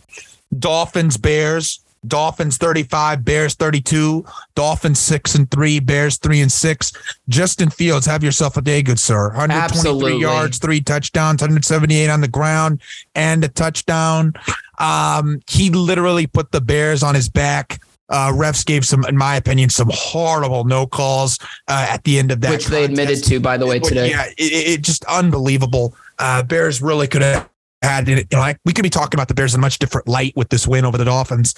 [0.56, 1.81] Dolphins, Bears.
[2.06, 6.92] Dolphins 35, Bears 32, Dolphins 6 and 3, Bears 3 and 6.
[7.28, 9.28] Justin Fields, have yourself a day, good sir.
[9.28, 10.20] 123 Absolutely.
[10.20, 12.80] yards, three touchdowns, 178 on the ground,
[13.14, 14.34] and a touchdown.
[14.78, 17.80] Um, he literally put the Bears on his back.
[18.08, 21.38] Uh, refs gave some, in my opinion, some horrible no calls
[21.68, 22.50] uh, at the end of that.
[22.50, 24.10] Which they admitted to, by the way, today.
[24.10, 25.94] Yeah, it, it it just unbelievable.
[26.18, 27.48] Uh, Bears really could have
[27.80, 28.26] had it.
[28.30, 30.34] You know, like we could be talking about the Bears in a much different light
[30.36, 31.54] with this win over the Dolphins.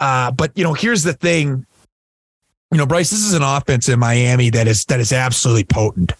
[0.00, 1.66] Uh, but you know, here's the thing.
[2.70, 6.12] You know, Bryce, this is an offense in Miami that is that is absolutely potent.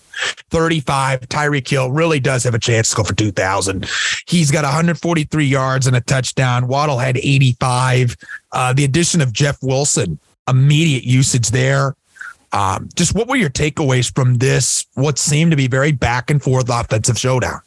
[0.51, 3.89] 35, Tyreek Hill really does have a chance to go for 2,000.
[4.29, 6.69] He's got 143 yards and a touchdown.
[6.69, 8.17] Waddle had 85.
[8.53, 11.97] Uh, the addition of Jeff Wilson, immediate usage there.
[12.53, 14.87] Um, just what were your takeaways from this?
[14.95, 17.61] What seemed to be very back and forth offensive showdown.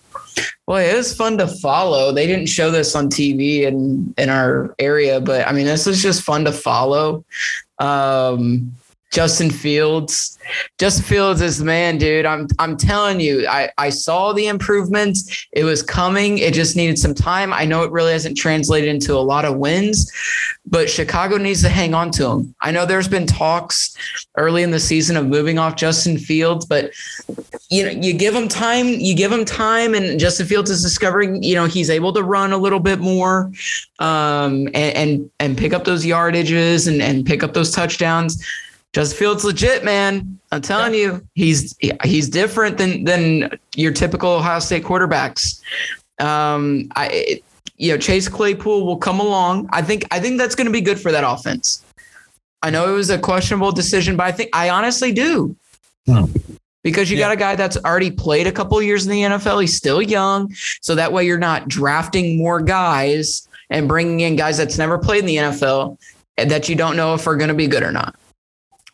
[0.66, 2.12] Well, it was fun to follow.
[2.12, 6.02] They didn't show this on TV in in our area, but I mean, this was
[6.02, 7.24] just fun to follow.
[7.80, 8.74] Um,
[9.18, 10.38] Justin Fields,
[10.78, 12.28] Justin Fields is the man, dude.
[12.28, 15.48] I'm I'm telling you, I I saw the improvements.
[15.54, 16.38] It was coming.
[16.38, 17.52] It just needed some time.
[17.52, 20.14] I know it really hasn't translated into a lot of wins,
[20.68, 22.54] but Chicago needs to hang on to him.
[22.62, 23.98] I know there's been talks
[24.38, 26.92] early in the season of moving off Justin Fields, but
[27.72, 31.42] you know, you give him time, you give him time, and Justin Fields is discovering,
[31.42, 33.52] you know, he's able to run a little bit more,
[33.98, 38.46] um, and and, and pick up those yardages and and pick up those touchdowns.
[38.94, 40.40] Justin Fields legit, man.
[40.52, 45.62] I'm telling you, he's he's different than than your typical Ohio State quarterbacks.
[46.20, 47.44] Um, I, it-
[47.80, 49.70] you know, Chase Claypool will come along.
[49.72, 51.86] I think I think that's going to be good for that offense.
[52.64, 55.56] I know it was a questionable decision, but I think I honestly do
[56.82, 57.26] because you Yeah.
[57.26, 59.62] got a guy that's already played a couple years in the NFL.
[59.62, 64.58] He's still young, so that way you're not drafting more guys and bringing in guys
[64.58, 66.00] that's never played in the NFL
[66.38, 68.16] that you don't know if are going to be good or not.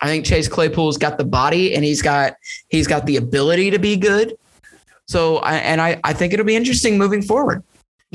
[0.03, 2.35] I think Chase Claypool's got the body and he's got
[2.67, 4.35] he's got the ability to be good.
[5.07, 7.63] So I and I I think it'll be interesting moving forward.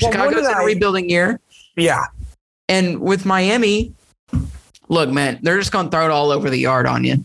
[0.00, 1.40] Well, Chicago's in a rebuilding year.
[1.76, 2.04] Yeah.
[2.68, 3.94] And with Miami,
[4.88, 7.24] look, man, they're just going to throw it all over the yard on you.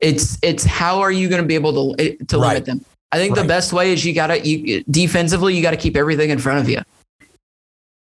[0.00, 2.48] It's it's how are you going to be able to eh, to Right.
[2.48, 2.84] limit them?
[3.10, 5.96] I think the best way is you got to you defensively you got to keep
[5.96, 6.82] everything in front of you.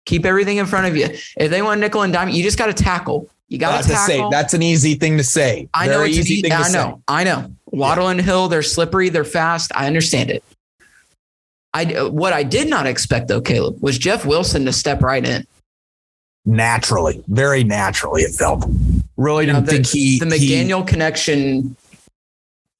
[0.08, 1.06] Keep everything in front of you.
[1.38, 3.30] If they want nickel and dime, you just got to tackle.
[3.52, 4.26] You got to say.
[4.32, 5.68] That's an easy thing to say.
[5.74, 6.74] I know Very it's easy e- thing to I say.
[6.78, 7.04] know.
[7.10, 7.52] I know.
[7.66, 9.74] Waddle and Hill, they're slippery, they're fast.
[9.76, 10.42] I understand it.
[11.74, 15.26] I uh, what I did not expect though, Caleb, was Jeff Wilson to step right
[15.26, 15.46] in.
[16.46, 18.64] Naturally, very naturally, it felt.
[19.18, 21.76] Really know, didn't the, think he the he McDaniel connection.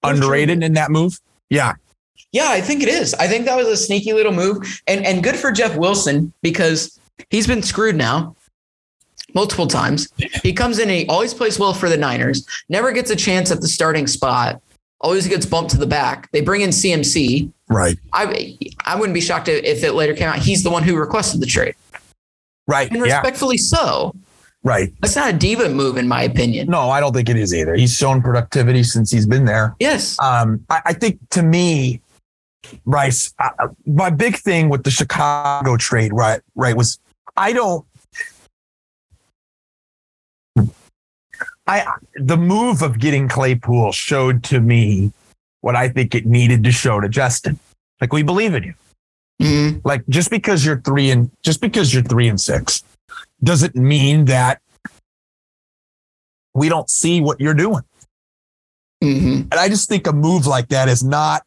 [0.04, 1.20] underrated in that move.
[1.50, 1.74] Yeah,
[2.32, 3.14] Yeah, I think it is.
[3.16, 6.98] I think that was a sneaky little move, and and good for Jeff Wilson because
[7.30, 8.38] he's been screwed now
[9.34, 10.08] multiple times.
[10.44, 13.62] He comes in, he always plays well for the Niners, never gets a chance at
[13.62, 14.62] the starting spot.
[15.04, 16.30] always gets bumped to the back.
[16.32, 17.52] They bring in CMC.
[17.70, 17.98] Right.
[18.13, 21.41] I I wouldn't be shocked if it later came out he's the one who requested
[21.41, 21.74] the trade,
[22.67, 22.88] Right.
[22.91, 23.15] and Yeah.
[23.15, 24.13] respectfully so.
[24.63, 24.94] Right.
[25.02, 26.67] That's not a diva move, in my opinion.
[26.67, 27.74] No, I don't think it is either.
[27.74, 29.76] He's shown productivity since he's been there.
[29.80, 30.15] Yes.
[30.22, 32.00] Um, I, I think to me,
[32.86, 37.00] Bryce, uh, my big thing with the Chicago trade, right, right, was
[37.36, 37.84] I don't.
[41.72, 45.14] I the move of getting Claypool showed to me
[45.62, 47.58] what I think it needed to show to Justin.
[48.02, 48.74] Like we believe in you.
[49.42, 49.82] Mhm.
[49.86, 52.84] Like just because you're three and just because you're three and six
[53.42, 54.62] doesn't mean that
[56.54, 57.84] we don't see what you're doing.
[59.02, 59.44] Mhm.
[59.44, 61.44] And I just think a move like that is not,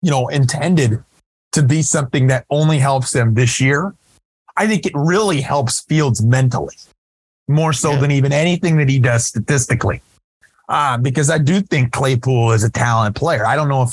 [0.00, 1.04] you know, intended
[1.52, 3.94] to be something that only helps them this year.
[4.56, 6.76] I think it really helps Fields mentally
[7.48, 8.00] more so Yeah.
[8.00, 10.02] than even anything that he does statistically.
[10.68, 13.46] Uh, because I do think Claypool is a talented player.
[13.46, 13.90] I don't know if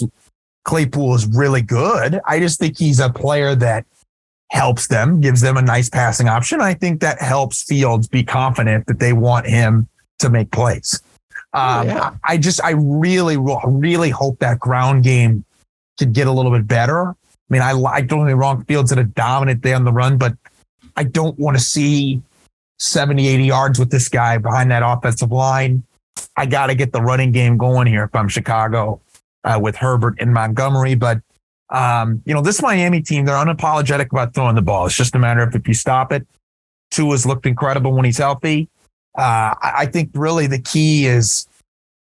[0.66, 2.20] Claypool is really good.
[2.26, 3.86] I just think he's a player that
[4.50, 6.62] helps them, gives them a nice passing option.
[6.62, 9.88] I think that helps Fields be confident that they want him
[10.20, 11.02] to make plays.
[11.54, 12.16] Um, yeah.
[12.24, 15.46] I just, I really, really hope that ground game
[16.00, 17.10] could get a little bit better.
[17.10, 17.16] I
[17.50, 20.18] mean, I, I don't get me wrong, Fields had a dominant day on the run,
[20.18, 20.34] but
[20.96, 22.22] I don't want to see
[22.80, 25.84] 70, 80 yards with this guy behind that offensive line.
[26.36, 29.02] I got to get the running game going here if I'm Chicago
[29.44, 30.96] uh, with Herbert and Montgomery.
[30.96, 31.22] But,
[31.70, 34.86] um, you know, this Miami team, they're unapologetic about throwing the ball.
[34.86, 36.26] It's just a matter of if you stop it.
[36.92, 38.70] Tua's looked incredible when he's healthy.
[39.18, 41.48] Uh, I, think really the key is,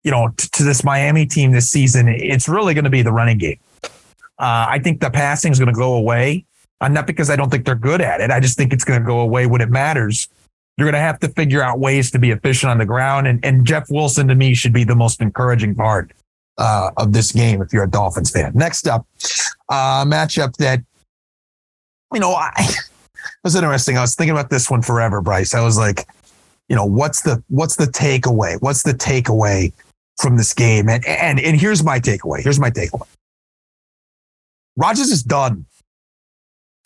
[0.03, 3.11] you know, t- to this Miami team this season, it's really going to be the
[3.11, 3.59] running game.
[3.83, 6.45] Uh, I think the passing is going to go away.
[6.81, 8.29] Uh, not because I don't think they're good at it.
[8.31, 10.27] I just think it's going to go away when it matters.
[10.77, 13.27] You're going to have to figure out ways to be efficient on the ground.
[13.27, 16.11] And, and Jeff Wilson to me should be the most encouraging part
[16.57, 18.53] uh, of this game if you're a Dolphins fan.
[18.55, 19.05] Next up,
[19.69, 20.81] uh, matchup that,
[22.11, 23.97] you know, I, it was interesting.
[23.97, 25.53] I was thinking about this one forever, Bryce.
[25.53, 26.07] I was like,
[26.69, 28.59] you know, what's the what's the takeaway?
[28.61, 29.73] What's the takeaway
[30.19, 30.89] from this game?
[30.89, 32.41] And and and here's my takeaway.
[32.41, 33.07] Here's my takeaway.
[34.75, 35.65] Rodgers is done.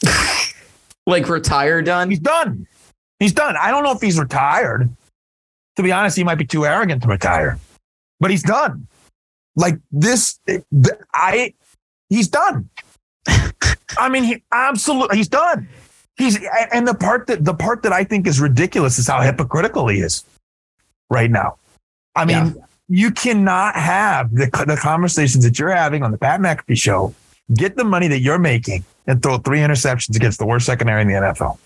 [1.08, 2.10] Like retire done.
[2.10, 2.68] He's done.
[3.20, 3.56] He's done.
[3.58, 4.90] I don't know if he's retired.
[5.78, 7.60] To be honest, he might be too arrogant to retire,
[8.20, 8.88] but he's done.
[9.56, 10.40] Like this,
[11.14, 11.54] I,
[12.10, 12.70] he's done.
[13.98, 15.68] I mean, he absolutely, he's done.
[16.18, 16.40] He's,
[16.74, 20.00] and the part that, the part that I think is ridiculous is how hypocritical he
[20.00, 20.24] is
[21.12, 21.58] right now.
[22.16, 22.66] I mean, Yeah.
[22.88, 27.14] you cannot have the, the conversations that you're having on the Pat McAfee show,
[27.54, 31.08] get the money that you're making and throw three interceptions against the worst secondary in
[31.08, 31.60] the NFL.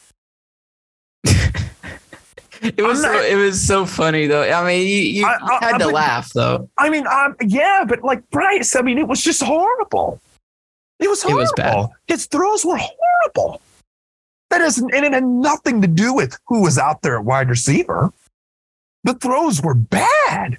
[2.64, 4.44] It was I'm so, it was so funny though.
[4.44, 6.70] I mean, you, you, I- I- had I- to but- laugh though.
[6.78, 10.22] I mean, um, yeah, but like Bryce, I mean, it was just horrible.
[11.00, 11.40] It was horrible.
[11.40, 11.90] It was bad.
[12.08, 13.62] His throws were horrible.
[14.52, 17.50] That isn't, and it had nothing to do with who was out there at wide
[17.50, 18.12] receiver.
[19.06, 20.58] The throws were bad.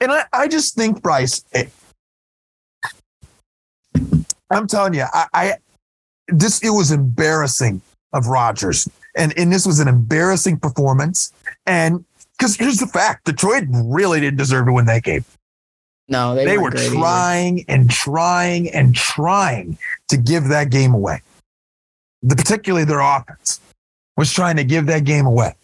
[0.00, 1.70] And I, I just think, Bryce, it,
[4.50, 5.54] I'm telling you, I, I
[6.28, 7.80] this it was embarrassing
[8.12, 8.88] of Rodgers.
[9.16, 11.32] And and this was an embarrassing performance.
[11.66, 12.04] And
[12.38, 15.24] because here's the fact, Detroit really didn't deserve to win that game.
[16.08, 16.94] No, they, They, were great either.
[16.94, 19.76] trying and trying and trying
[20.08, 21.20] to give that game away.
[22.22, 23.60] The, particularly their offense
[24.16, 25.54] was trying to give that game away.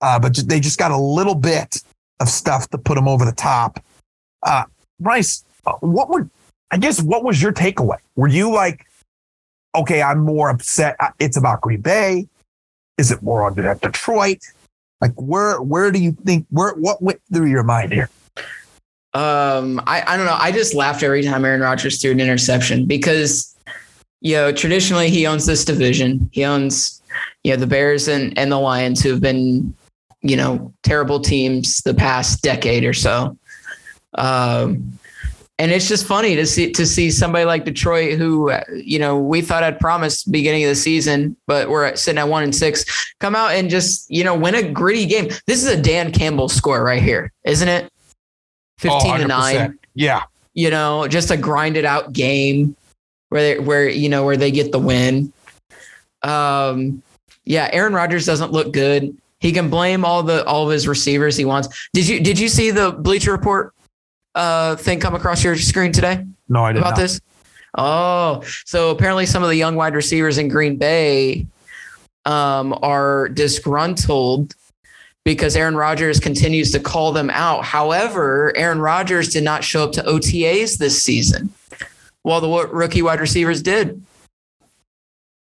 [0.00, 1.82] Uh, but they just got a little bit
[2.20, 3.82] of stuff to put them over the top.
[4.42, 4.64] Uh,
[4.98, 5.44] Bryce,
[5.80, 6.30] what would,
[6.70, 7.98] I guess, what was your takeaway?
[8.16, 8.86] Were you like,
[9.74, 10.96] okay, I'm more upset.
[11.00, 12.28] uh, It's about Green Bay.
[12.98, 14.42] Is it more on Detroit?
[15.00, 18.08] Like, where, where do you think, where, what went through your mind here?
[19.12, 20.36] Um, I, I don't know.
[20.38, 23.54] I just laughed every time Aaron Rodgers threw an interception because,
[24.20, 26.28] you know, traditionally he owns this division.
[26.32, 27.02] He owns,
[27.44, 29.74] you know, the Bears and, and the Lions who have been,
[30.22, 33.36] you know, terrible teams the past decade or so.
[34.14, 34.98] Um,
[35.58, 39.40] and it's just funny to see to see somebody like Detroit, who you know we
[39.40, 42.84] thought had promised beginning of the season, but we're sitting at one and six,
[43.20, 45.28] come out and just you know win a gritty game.
[45.46, 47.90] This is a Dan Campbell score right here, isn't it?
[48.78, 50.24] Fifteen Oh, to nine Yeah.
[50.52, 52.76] you know, just a grinded out game
[53.30, 55.32] where they, where you know where they get the win.
[56.22, 57.02] Um,
[57.44, 59.16] yeah, Aaron Rodgers doesn't look good.
[59.40, 61.88] He can blame all the all of his receivers he wants.
[61.94, 63.72] Did you did you see the Bleacher Report
[64.36, 66.84] uh, thing come across your screen today No, I didn't.
[66.84, 67.20] about this?
[67.78, 71.46] Oh, so apparently some of the young wide receivers in Green Bay
[72.24, 74.54] um, are disgruntled
[75.24, 77.64] because Aaron Rodgers continues to call them out.
[77.64, 81.50] However, Aaron Rodgers did not show up to OTAs this season,
[82.22, 84.00] while the rookie wide receivers did.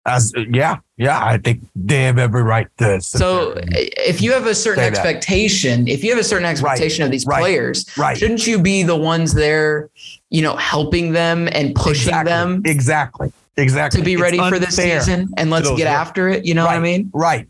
[0.07, 3.01] As yeah, yeah, I think they have every right to.
[3.01, 5.91] So, eh, if you have a certain expectation, that.
[5.91, 7.07] if you have a certain expectation right.
[7.07, 7.41] of these right.
[7.41, 8.17] players, right.
[8.17, 9.91] shouldn't you be the ones there,
[10.31, 12.31] you know, helping them and pushing exactly.
[12.31, 16.45] them exactly, exactly to be ready for this season and let's get after it.
[16.45, 17.11] You know what I mean?
[17.13, 17.49] Right,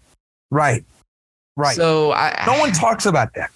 [0.50, 0.82] right,
[1.56, 1.76] right.
[1.76, 3.50] So, I, no one talks about that.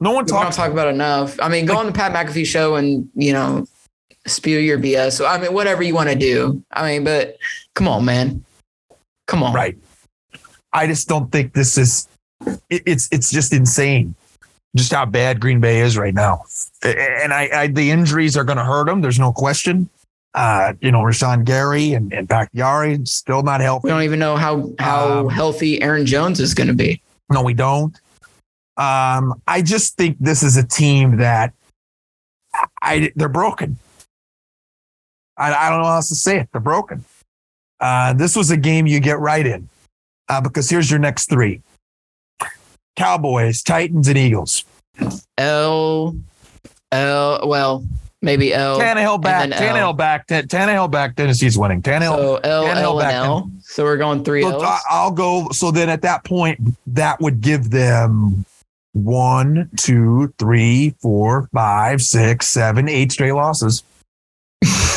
[0.00, 0.40] No one talks.
[0.40, 1.38] We don't talk about enough.
[1.40, 3.68] I mean, go like, on the Pat McAfee show and you know
[4.26, 5.12] spew your BS.
[5.12, 6.62] So I mean, whatever you want to do.
[6.72, 7.36] I mean, but
[7.74, 8.44] come on, man,
[9.26, 9.54] come on.
[9.54, 9.76] Right.
[10.72, 12.08] I just don't think this is.
[12.68, 14.14] It, it's it's just insane,
[14.76, 16.44] just how bad Green Bay is right now.
[16.82, 19.00] And I, I the injuries are going to hurt them.
[19.00, 19.88] There's no question.
[20.34, 23.86] Uh, you know, Rashan Gary and, and Bakhtiari still not healthy.
[23.86, 27.00] We don't even know how how um, healthy Aaron Jones is going to be.
[27.30, 27.94] No, we don't.
[28.76, 31.52] Um, I just think this is a team that
[32.82, 33.78] I they're broken.
[35.36, 36.48] I, I don't know how else to say it.
[36.52, 37.04] They're broken.
[37.84, 39.68] Uh, this was a game you get right in
[40.30, 41.60] uh, because here's your next three
[42.96, 44.64] Cowboys, Titans, and Eagles.
[45.36, 46.16] L,
[46.92, 47.84] L, well,
[48.22, 48.80] maybe L.
[48.80, 49.50] Tannehill back.
[49.50, 50.26] Tannehill back.
[50.28, 51.14] Tannehill back.
[51.14, 51.82] Tennessee's winning.
[51.82, 52.16] Tannehill.
[52.16, 53.50] So L, Tannehill L, back L.
[53.60, 54.80] So we're going three so L's.
[54.88, 55.50] I'll go.
[55.50, 58.46] So then at that point, that would give them
[58.92, 63.82] one, two, three, four, five, six, seven, eight straight losses.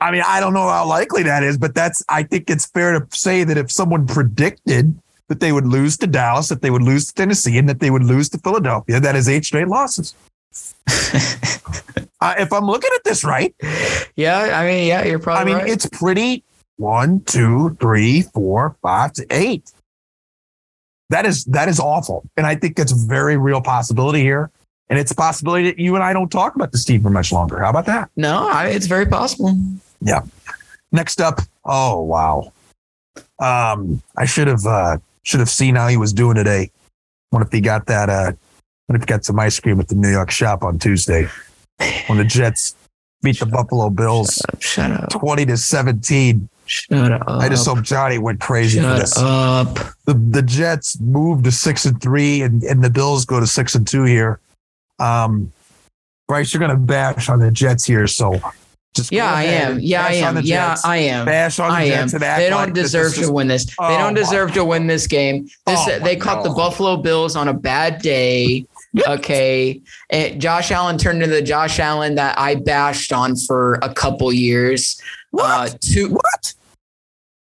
[0.00, 2.98] I mean, I don't know how likely that is, but that's, I think it's fair
[2.98, 4.96] to say that if someone predicted
[5.26, 7.90] that they would lose to Dallas, that they would lose to Tennessee, and that they
[7.90, 10.14] would lose to Philadelphia, that is eight straight losses.
[12.20, 13.54] uh, if I'm looking at this right.
[14.16, 14.58] Yeah.
[14.58, 15.72] I mean, yeah, you're probably I mean, right.
[15.72, 16.44] it's pretty
[16.76, 19.72] one, two, three, four, five to eight.
[21.10, 22.24] That is, that is awful.
[22.36, 24.50] And I think it's a very real possibility here.
[24.90, 27.32] And it's a possibility that you and I don't talk about this team for much
[27.32, 27.58] longer.
[27.58, 28.10] How about that?
[28.16, 29.54] No, I, it's very possible.
[30.00, 30.20] Yeah.
[30.92, 32.52] Next up, oh wow.
[33.38, 36.70] Um, I should have uh should have seen how he was doing today.
[37.30, 38.32] What if he got that uh
[38.86, 41.28] what if he got some ice cream at the New York shop on Tuesday
[42.06, 42.74] when the Jets
[43.22, 45.10] beat the Buffalo Bills shut up, shut up.
[45.10, 46.48] 20 to 17.
[46.66, 47.22] Shut up.
[47.28, 49.14] I just hope Johnny went crazy shut for this.
[49.16, 49.74] up.
[50.04, 53.74] The the Jets move to six and three and, and the Bills go to six
[53.74, 54.40] and two here.
[54.98, 55.52] Um
[56.26, 58.40] Bryce, you're gonna bash on the Jets here, so
[58.98, 59.80] just yeah, I am.
[59.80, 60.40] Yeah, I am.
[60.42, 61.24] Yeah, I am.
[61.24, 62.08] Bash on the I am.
[62.08, 63.66] They don't like deserve to win this.
[63.78, 65.44] Oh they don't deserve to win this game.
[65.66, 66.50] This oh they caught God.
[66.50, 68.66] the Buffalo Bills on a bad day.
[69.06, 69.80] Okay,
[70.10, 74.32] and Josh Allen turned into the Josh Allen that I bashed on for a couple
[74.32, 75.00] years.
[75.30, 75.74] What?
[75.74, 76.54] Uh, two what?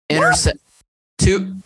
[0.09, 0.59] Intercept.
[1.17, 1.59] Two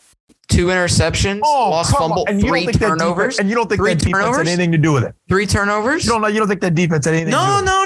[0.54, 4.00] two interceptions, oh, lost fumble, and three turnovers, defense, and you don't think three that
[4.00, 4.38] defense turnovers?
[4.38, 5.16] had anything to do with it.
[5.28, 6.06] Three turnovers.
[6.06, 6.28] You don't know.
[6.28, 7.32] You don't think that defense had anything.
[7.32, 7.83] No, to do with no,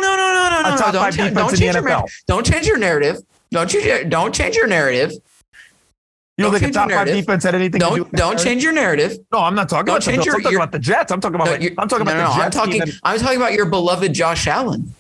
[0.70, 0.99] no, no, no, no, A no, top no.
[0.99, 2.11] five Don't, defense don't change your NFL.
[2.28, 3.18] don't change your narrative.
[3.51, 5.11] Don't you don't change your narrative.
[5.11, 7.15] You don't, don't think a your top five narrative.
[7.15, 9.18] defense had anything to do Don't with don't change your narrative.
[9.34, 10.26] No, I'm not talking don't about the change Bills.
[10.26, 11.11] your- I'm talking your- about the Jets.
[11.11, 11.45] I'm talking about.
[11.47, 12.82] No, you- I'm talking no, about no, the no, I'm talking.
[13.03, 14.93] I'm talking about your beloved Josh Allen.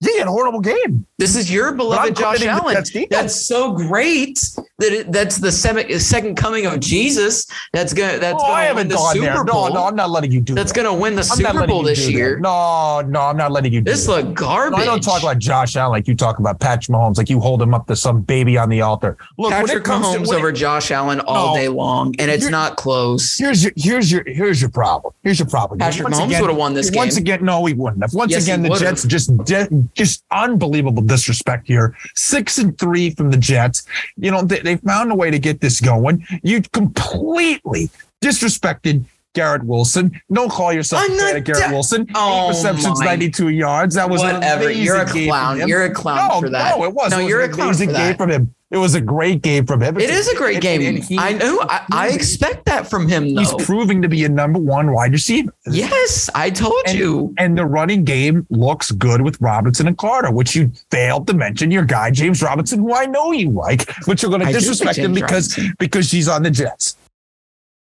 [0.00, 1.06] He had a horrible game.
[1.18, 2.76] This is your beloved Josh Allen.
[3.10, 4.38] That's so great
[4.78, 7.46] that it, that's the second second coming of Jesus.
[7.72, 9.44] That's gonna that's oh, I gonna win haven't the gone Super there.
[9.44, 9.68] Bowl.
[9.68, 10.82] No, no, I'm not letting you do that's that.
[10.82, 12.12] gonna win the I'm Super Bowl this do that.
[12.12, 12.38] year.
[12.40, 14.76] No, no, I'm not letting you do This look garbage.
[14.76, 17.40] No, I don't talk about Josh Allen like you talk about Patrick Mahomes, like you
[17.40, 19.16] hold him up to some baby on the altar.
[19.38, 21.60] Look, Patrick Mahomes to, over it- Josh Allen all No.
[21.60, 23.36] day long, and it's not close.
[23.38, 25.14] here's your here's your here's your problem.
[25.22, 25.78] Here's your problem.
[25.78, 26.98] Patrick Once Mahomes would have won this game.
[26.98, 28.12] Once again, no, he wouldn't have.
[28.12, 28.82] Once Yes, again, the would've.
[28.88, 31.96] Jets just de- just unbelievable disrespect here.
[32.14, 33.84] Six and three from the Jets.
[34.16, 36.26] You know they, they found a way to get this going.
[36.42, 37.90] You completely
[38.22, 39.04] disrespected.
[39.34, 40.20] Garrett Wilson.
[40.32, 42.06] Don't call yourself a fan of Garrett Wilson.
[42.14, 43.96] Oh, Eight receptions, my- 92 yards.
[43.96, 44.70] That was an Whatever.
[44.70, 45.66] You're a clown.
[45.66, 46.78] You're a clown no, for that.
[46.78, 47.10] No, it was.
[47.10, 48.54] No, It was you're a clown amazing for game from him.
[48.74, 49.96] It was a great game from him.
[50.00, 50.82] It is a great And- game.
[50.82, 51.60] and he- I know.
[51.62, 53.40] I, I expect that from him, though.
[53.42, 55.54] He's proving to be a number one wide receiver.
[55.70, 57.32] yes, I told And- you.
[57.38, 61.70] And the running game looks good with Robinson and Carter, which you failed to mention
[61.70, 64.98] your guy, James Robinson, who I know you like, but you're going to like disrespect
[64.98, 65.74] him because, Robinson.
[65.78, 66.96] because he's on the Jets.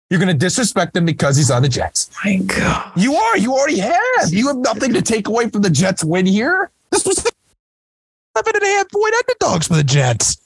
[0.08, 2.10] You're going to disrespect him because he's on the Jets.
[2.24, 2.92] My God.
[2.94, 3.36] You are.
[3.38, 4.28] You already have.
[4.32, 6.70] You have nothing to take away from the Jets win here.
[6.92, 7.18] This was
[8.36, 10.36] 11 and a half point underdogs for the Jets.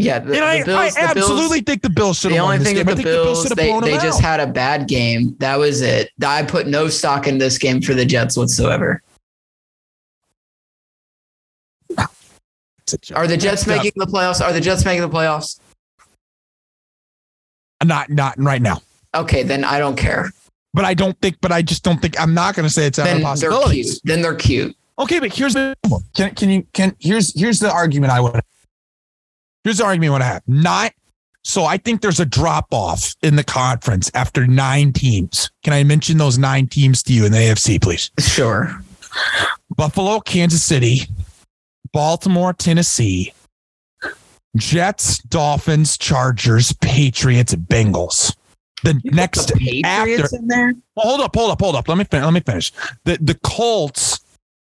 [0.00, 0.96] Yeah, the, And I, the Bills.
[0.96, 2.88] I the Bills- absolutely think the Bills should The have won only thing game.
[2.88, 4.24] I the think Bills, should have they, they just out.
[4.24, 5.34] had a bad game.
[5.40, 6.10] That was it.
[6.24, 9.02] I put no stock in this game for the Jets whatsoever.
[13.14, 13.68] Are the Jets up.
[13.68, 14.40] making the playoffs?
[14.40, 15.58] Are the Jets making the playoffs?
[17.84, 18.80] Not not right now.
[19.14, 20.30] Okay, then I don't care.
[20.74, 21.36] But I don't think.
[21.40, 22.18] But I just don't think.
[22.20, 24.00] I'm not going to say it's out Then of they're cute.
[24.04, 24.76] Then they're cute.
[24.98, 25.76] Okay, but here's the
[26.16, 28.40] can can you can here's here's the argument I would
[29.68, 30.42] here's the argument I have.
[30.46, 30.94] Not
[31.44, 35.50] so I think there's a drop off in the conference after nine teams.
[35.62, 38.10] Can I mention those nine teams to you in the AFC, please?
[38.18, 38.80] Sure.
[39.76, 41.02] Buffalo, Kansas City,
[41.92, 43.32] Baltimore, Tennessee,
[44.56, 48.34] Jets, Dolphins, Chargers, Patriots, Bengals.
[48.84, 50.74] The next the Patriots after in there.
[50.96, 51.88] hold up, hold up, hold up.
[51.88, 52.72] Let me fin- let me finish.
[53.04, 54.20] The the Colts,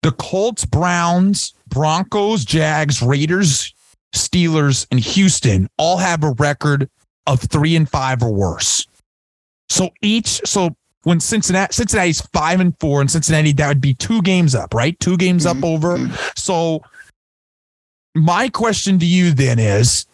[0.03, 3.75] the Colts, Browns, Broncos, Jags, Raiders,
[4.15, 6.89] Steelers, and Houston all have a record
[7.27, 8.87] of three and five or worse.
[9.69, 14.23] So each so when Cincinnati Cincinnati's five and four and Cincinnati that would be two
[14.23, 14.99] games up, right?
[15.01, 15.65] Two games up mm-hmm.
[15.65, 15.99] over.
[15.99, 16.15] Mm-hmm.
[16.37, 16.83] So
[18.15, 20.07] my question to you then is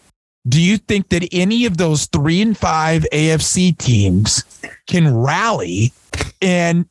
[0.49, 4.45] do you think that any of those three and five AFC teams
[4.87, 5.93] can rally
[6.41, 6.87] and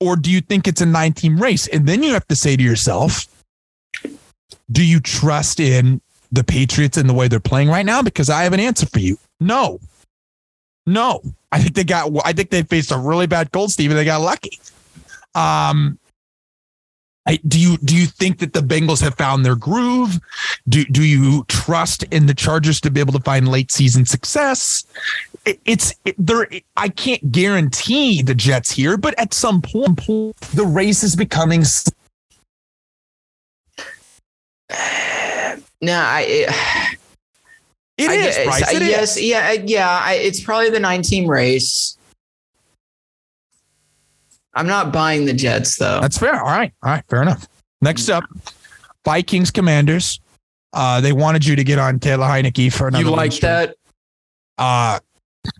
[0.00, 1.66] or do you think it's a nine team race?
[1.68, 3.26] And then you have to say to yourself,
[4.70, 6.00] do you trust in
[6.32, 8.02] the Patriots and the way they're playing right now?
[8.02, 9.18] Because I have an answer for you.
[9.40, 9.80] No.
[10.86, 11.22] No.
[11.52, 14.04] I think they got I think they faced a really bad cold Steve and they
[14.04, 14.58] got lucky.
[15.34, 15.98] Um
[17.28, 20.18] I, do you do you think that the Bengals have found their groove?
[20.66, 24.86] Do do you trust in the Chargers to be able to find late season success?
[25.44, 26.48] It, it's it, there.
[26.78, 29.98] I can't guarantee the Jets here, but at some point,
[30.54, 31.64] the race is becoming.
[35.80, 36.20] No, I.
[36.28, 36.98] It,
[37.98, 38.72] It I is, guess- Bryce.
[38.74, 38.88] It is.
[38.88, 40.00] yes, yeah, yeah.
[40.00, 41.98] I, it's probably the nine team race.
[44.54, 46.00] I'm not buying the Jets though.
[46.00, 46.36] That's fair.
[46.36, 46.72] All right.
[46.84, 47.04] All right.
[47.08, 47.48] Fair enough.
[47.80, 48.22] Next up,
[49.04, 50.20] Vikings Commanders.
[50.72, 53.04] Uh, they wanted you to get on Taylor Heinicke for another.
[53.04, 53.74] you like that?
[54.58, 55.00] Uh,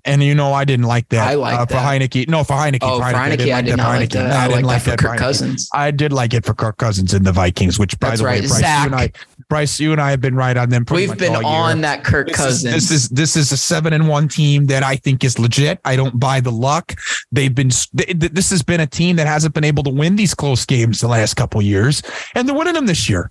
[0.05, 1.29] and you know I didn't like that.
[1.29, 2.01] I like uh, for that.
[2.01, 2.29] Heinicke.
[2.29, 2.79] No, for Heinicke.
[2.83, 4.31] Oh, for Heinicke, I did not like that.
[4.33, 5.19] I, didn't like that for Kirk Heinicke.
[5.19, 5.69] Cousins.
[5.73, 8.41] I did like it for Kirk Cousins and the Vikings, which by That's the way,
[8.41, 8.49] right.
[8.49, 8.81] Bryce, Zach.
[8.81, 9.13] you and I,
[9.49, 10.85] Bryce, you and I have been right on them.
[10.85, 11.51] pretty We've much been all year.
[11.51, 12.75] on that Kirk This Cousins.
[12.75, 15.81] Is, this is this is a seven and one team that I think is legit.
[15.85, 16.95] I don't buy the luck.
[17.33, 20.17] They've been th- th- this has been a team that hasn't been able to win
[20.17, 22.03] these close games the last couple years,
[22.35, 23.31] and they're winning them this year.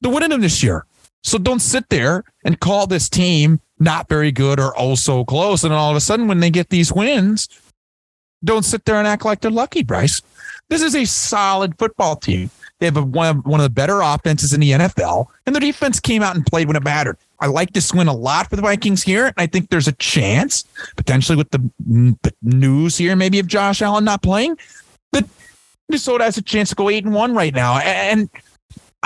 [0.00, 0.86] They're winning them this year.
[1.22, 5.62] So don't sit there and call this team not very good or oh so close,
[5.62, 7.48] and all of a sudden when they get these wins,
[8.42, 10.20] don't sit there and act like they're lucky, Bryce.
[10.68, 12.50] This is a solid football team.
[12.78, 15.60] They have a, one, of, one of the better offenses in the NFL, and their
[15.60, 17.16] defense came out and played when it mattered.
[17.40, 19.92] I like this win a lot for the Vikings here, and I think there's a
[19.92, 20.64] chance,
[20.96, 21.70] potentially with the
[22.42, 24.56] news here, maybe of Josh Allen not playing,
[25.12, 25.24] that
[25.88, 27.78] Minnesota has a chance to go eight and one right now.
[27.78, 28.28] And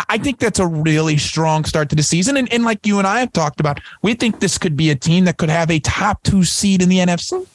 [0.09, 2.37] I think that's a really strong start to the season.
[2.37, 4.97] And, and like you and I have talked about, we think this could be a
[4.97, 7.47] team that could have a top two seed in the NFC.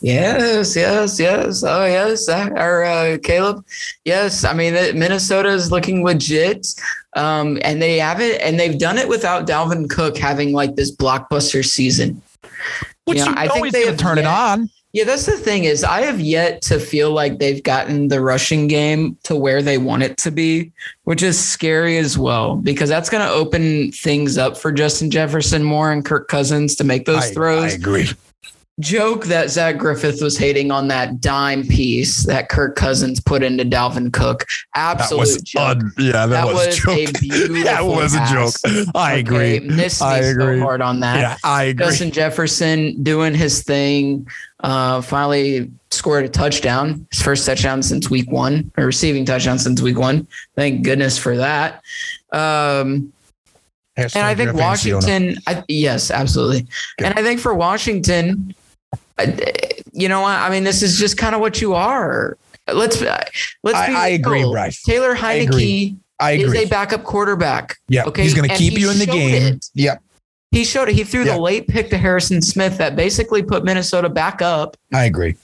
[0.00, 1.64] Yes, yes, yes.
[1.64, 2.26] Oh, yes.
[2.26, 3.64] Zach- Or uh, Caleb.
[4.04, 4.44] Yes.
[4.44, 6.66] I mean, Minnesota is looking legit.
[7.14, 10.94] Um, and they have it, and they've done it without Dalvin Cook having like this
[10.94, 12.20] blockbuster season.
[13.06, 14.68] Which Yeah, you I think they gonna have turn it on.
[14.92, 18.66] Yeah, that's the thing is I have yet to feel like they've gotten the rushing
[18.66, 20.72] game to where they want it to be,
[21.04, 25.62] which is scary as well because that's going to open things up for Justin Jefferson
[25.62, 27.72] more and Kirk Cousins to make those I, throws.
[27.72, 28.08] I agree.
[28.80, 33.64] Joke that Zach Griffith was hating on that dime piece that Kirk Cousins put into
[33.64, 34.44] Dalvin Cook.
[34.74, 35.78] Absolute joke.
[35.78, 37.10] un- yeah, that, was, a joke.
[37.20, 37.54] beautiful.
[37.64, 38.60] that was a pass.
[38.62, 38.86] joke.
[38.94, 39.60] I Okay, agree.
[39.60, 40.58] Missed me I agree.
[40.58, 41.16] so hard on that.
[41.18, 41.86] Yeah, I agree.
[41.86, 44.26] Justin Jefferson doing his thing.
[44.60, 49.80] Uh, finally scored a touchdown, his first touchdown since week one, or receiving touchdown since
[49.80, 50.26] week one.
[50.54, 51.82] Thank goodness for that.
[52.32, 53.12] Um,
[53.96, 56.66] and I think Washington, I, yes, absolutely.
[56.98, 58.54] And I think for Washington, I-
[59.92, 60.38] you know what?
[60.38, 62.36] I mean, this is just kind of what you are.
[62.68, 63.86] Let's let's.
[63.86, 64.42] Be I- I agree.
[64.42, 64.82] Bryce.
[64.82, 67.76] Taylor Heinicke is a backup quarterback.
[67.88, 69.54] yeah, okay, he's going to keep you in the game.
[69.54, 69.66] it.
[69.74, 70.02] Yep,
[70.50, 70.94] He showed it.
[70.94, 74.76] He threw the late pick to Harrison Smith that basically put Minnesota back up.
[74.92, 75.36] I agree.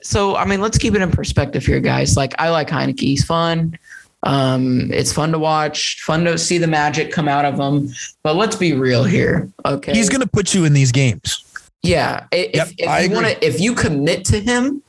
[0.00, 2.16] So I mean, let's keep it in perspective here, guys.
[2.16, 3.00] Like I like Heinicke.
[3.00, 3.78] He's fun.
[4.24, 7.88] Um, it's fun to watch, fun to see the magic come out of him.
[8.22, 9.48] But let's be real here.
[9.64, 9.92] Okay.
[9.92, 11.44] He's going to put you in these games.
[11.82, 12.26] Yeah.
[12.32, 14.82] If, Yep, if I you want to, if you commit to him,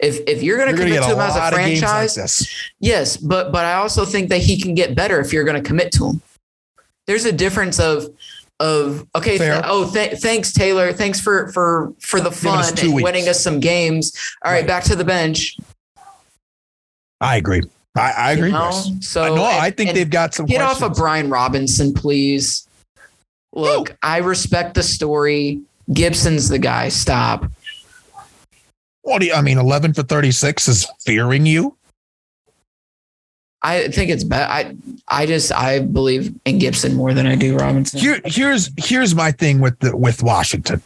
[0.00, 1.58] if if you're going to You're going to commit to him as a lot of
[1.58, 2.70] games like franchise, this.
[2.80, 5.66] yes, but but I also think that he can get better if you're going to
[5.66, 6.22] commit to him.
[7.06, 8.06] There's a difference of
[8.60, 9.38] of okay.
[9.38, 10.92] Th- oh, th- thanks Taylor.
[10.92, 13.02] Thanks for for for the fun and weeks.
[13.04, 14.12] winning us some games.
[14.44, 14.66] All right, Right.
[14.66, 15.56] back to the bench.
[17.20, 17.62] I agree.
[17.96, 18.52] I, I you agree.
[18.52, 18.58] know?
[18.70, 18.90] Bryce.
[19.00, 19.44] So I know.
[19.46, 20.46] and- I think they've got some.
[20.46, 22.68] get off of Brian Robinson, please.
[23.52, 25.62] Look, I respect the story.
[25.92, 26.88] Gibson's the guy.
[26.88, 27.50] Stop.
[29.02, 31.76] What do you, I mean, 11 for 36 is fearing you?
[33.62, 34.48] I think it's bad.
[34.50, 34.76] I
[35.08, 37.98] I just I believe in Gibson more than I do Robinson.
[37.98, 40.80] Here, here's here's my thing with the with Washington.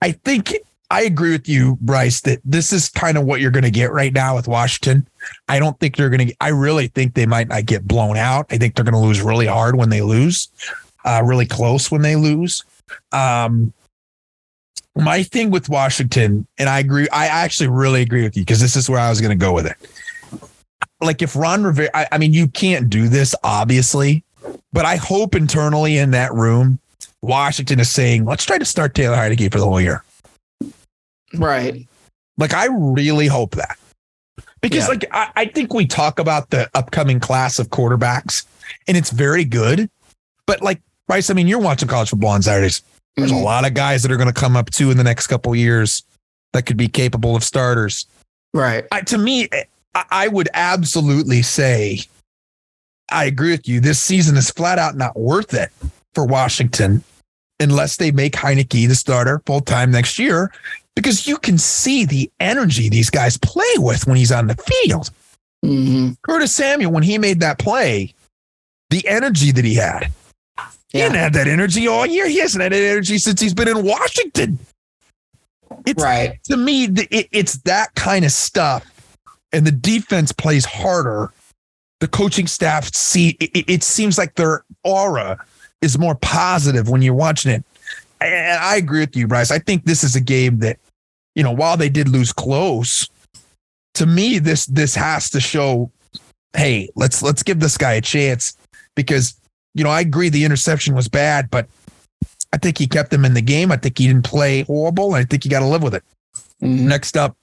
[0.00, 0.54] I think
[0.90, 3.92] I agree with you, Bryce, that this is kind of what you're going to get
[3.92, 5.06] right now with Washington.
[5.48, 6.34] I don't think they're going to.
[6.40, 8.46] I really think they might not get blown out.
[8.50, 10.48] I think they're going to lose really hard when they lose,
[11.04, 12.64] uh, really close when they lose.
[13.12, 13.72] Um,
[14.96, 17.08] my thing with Washington, and I agree.
[17.10, 19.52] I actually really agree with you because this is where I was going to go
[19.52, 19.76] with it.
[21.00, 24.22] Like if Ron Rivera, I, I mean, you can't do this obviously,
[24.72, 26.78] but I hope internally in that room,
[27.22, 30.04] Washington is saying, let's try to start Taylor Heinicke for the whole year.
[31.34, 31.86] Right.
[32.36, 33.78] Like I really hope that.
[34.60, 34.88] Because Yeah.
[34.88, 38.44] like I, I think we talk about the upcoming class of quarterbacks
[38.86, 39.88] and it's very good.
[40.46, 42.82] But like Bryce, I mean, you're watching college football on Saturdays.
[43.16, 43.42] There's a Mhm.
[43.42, 45.58] lot of guys that are going to come up too in the next couple of
[45.58, 46.04] years
[46.52, 48.06] that could be capable of starters.
[48.54, 48.84] Right.
[48.92, 49.48] I, to me,
[49.96, 52.02] I, I would absolutely say
[53.10, 53.80] I agree with you.
[53.80, 55.70] This season is flat out not worth it
[56.14, 57.02] for Washington
[57.58, 60.52] unless they make Heinicke the starter full time next year,
[60.94, 65.10] because you can see the energy these guys play with when he's on the field.
[65.64, 68.14] hmm Curtis Samuel, when he made that play,
[68.90, 70.12] the energy that he had.
[70.90, 71.04] He Yeah.
[71.06, 72.28] didn't have that energy all year.
[72.28, 74.58] He hasn't had that energy since he's been in Washington.
[75.86, 76.42] It's Right.
[76.44, 78.84] to me, it, it's that kind of stuff.
[79.52, 81.32] And the defense plays harder.
[82.00, 85.38] The coaching staff see it, it- it seems like their aura
[85.80, 87.64] is more positive when you're watching it.
[88.20, 89.50] And I agree with you, Bryce.
[89.50, 90.78] I think this is a game that,
[91.34, 93.08] you know, while they did lose close,
[93.94, 95.90] to me, this this has to show,
[96.54, 98.56] hey, let's let's give this guy a chance
[98.94, 99.34] because
[99.74, 101.66] you know I agree the interception was bad, but
[102.52, 103.70] I think he kept them in the game.
[103.70, 105.14] I think he didn't play horrible.
[105.14, 106.02] And I think you got to live with it.
[106.62, 106.80] Mhm.
[106.80, 107.36] Next up,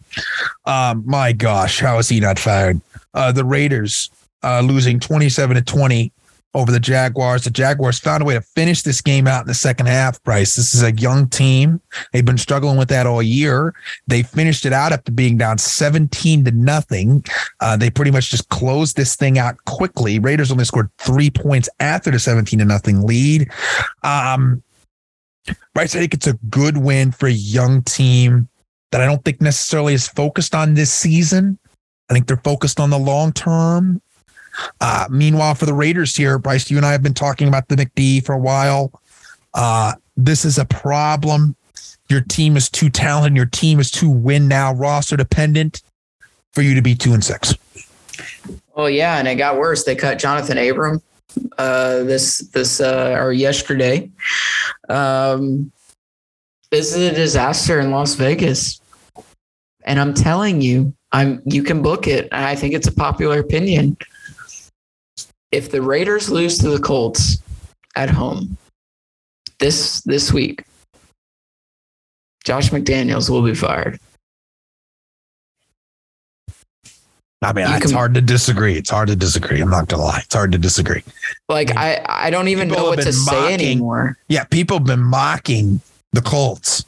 [0.65, 2.81] um, my gosh, how is he not fired?
[3.13, 4.09] Uh, the Raiders
[4.43, 6.11] uh, losing 27 to 20
[6.53, 7.43] over the Jaguars.
[7.43, 10.55] The Jaguars found a way to finish this game out in the second half, Bryce.
[10.55, 11.79] This is a young team.
[12.11, 13.75] They've been struggling with that all year.
[14.07, 17.23] They finished it out after being down 17 to nothing.
[17.59, 20.19] Uh, they pretty much just closed this thing out quickly.
[20.19, 23.51] Raiders only scored three points after the 17 to nothing lead.
[24.03, 24.63] Um,
[25.73, 28.49] Bryce, I think it's a good win for a young team
[28.91, 31.59] that I don't think necessarily is focused on this season.
[32.09, 34.01] I think they're focused on the long term.
[34.81, 37.75] Uh, meanwhile, for the Raiders here, Bryce, you and I have been talking about the
[37.75, 38.91] McD for a while.
[39.53, 41.55] Uh, this is a problem.
[42.09, 43.35] Your team is too talented.
[43.35, 45.81] Your team is too win now roster dependent
[46.53, 47.53] for you to be two and six.
[48.75, 49.83] Well, yeah, and it got worse.
[49.83, 51.01] They cut Jonathan Abram
[51.57, 54.09] uh, this this uh, or yesterday.
[54.89, 55.71] Um,
[56.71, 58.81] this is a disaster in Las Vegas,
[59.85, 62.27] and I'm telling you, I'm you can book it.
[62.31, 63.97] I think it's a popular opinion.
[65.57, 67.39] If the Raiders lose to the Colts
[67.95, 68.55] at home
[69.57, 70.63] this this week,
[72.45, 73.99] Josh McDaniels will be fired.
[77.41, 78.75] I mean, You it's can- hard to disagree.
[78.77, 79.59] It's hard to disagree.
[79.59, 80.19] I'm not gonna lie.
[80.23, 81.01] It's hard to disagree.
[81.49, 84.15] Like I, I don't even people know what to been say anymore.
[84.27, 85.81] Yeah, people have been mocking
[86.13, 86.85] the Colts,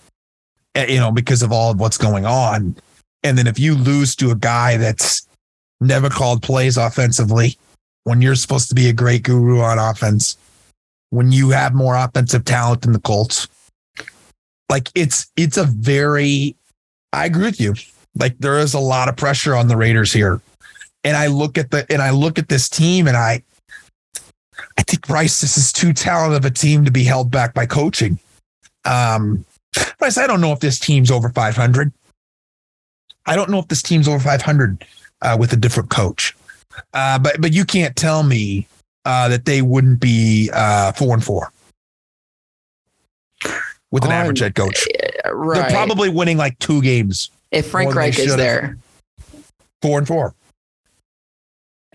[0.75, 2.75] eh, you know, because of all of what's going on.
[3.23, 5.27] And then if you lose to a guy that's
[5.81, 7.57] never called plays offensively,
[8.09, 10.35] when you're supposed to be a great guru on offense,
[11.11, 13.47] when you have more offensive talent than the Colts,
[14.67, 16.55] like it's it's a very
[17.13, 17.75] I agree with you.
[18.15, 20.41] Like there is a lot of pressure on the Raiders here.
[21.03, 23.43] And I look at the and I look at this team and I
[24.77, 27.67] I think Bryce, this is too talented of a team to be held back by
[27.67, 28.19] coaching.
[28.85, 29.45] Um,
[29.99, 31.93] Bryce, I don't know if this team's over 500.
[33.27, 34.83] I don't know if this team's over 500
[35.21, 36.35] uh, with a different coach.
[36.93, 38.67] Uh, but but you can't tell me
[39.05, 41.51] uh, that they wouldn't be uh, four and four
[43.91, 44.87] with an average head coach.
[45.25, 45.61] Right.
[45.61, 48.77] They're probably winning like two games, if Frank more than they Reich is there.
[49.81, 50.35] four and four.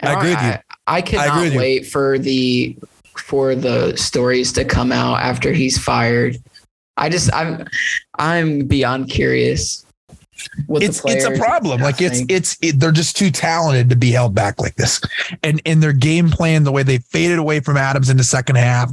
[0.02, 0.48] I agree with you.
[0.48, 1.58] I, I cannot you.
[1.58, 2.76] wait for the
[3.16, 6.36] for the stories to come out after he's fired.
[6.96, 7.66] I just I'm
[8.18, 9.83] I'm beyond curious.
[10.68, 11.80] It's it's a problem.
[11.80, 15.00] Like it's it's it, they're just too talented to be held back like this.
[15.42, 18.56] And and their game plan, the way they faded away from Adams in the second
[18.56, 18.92] half,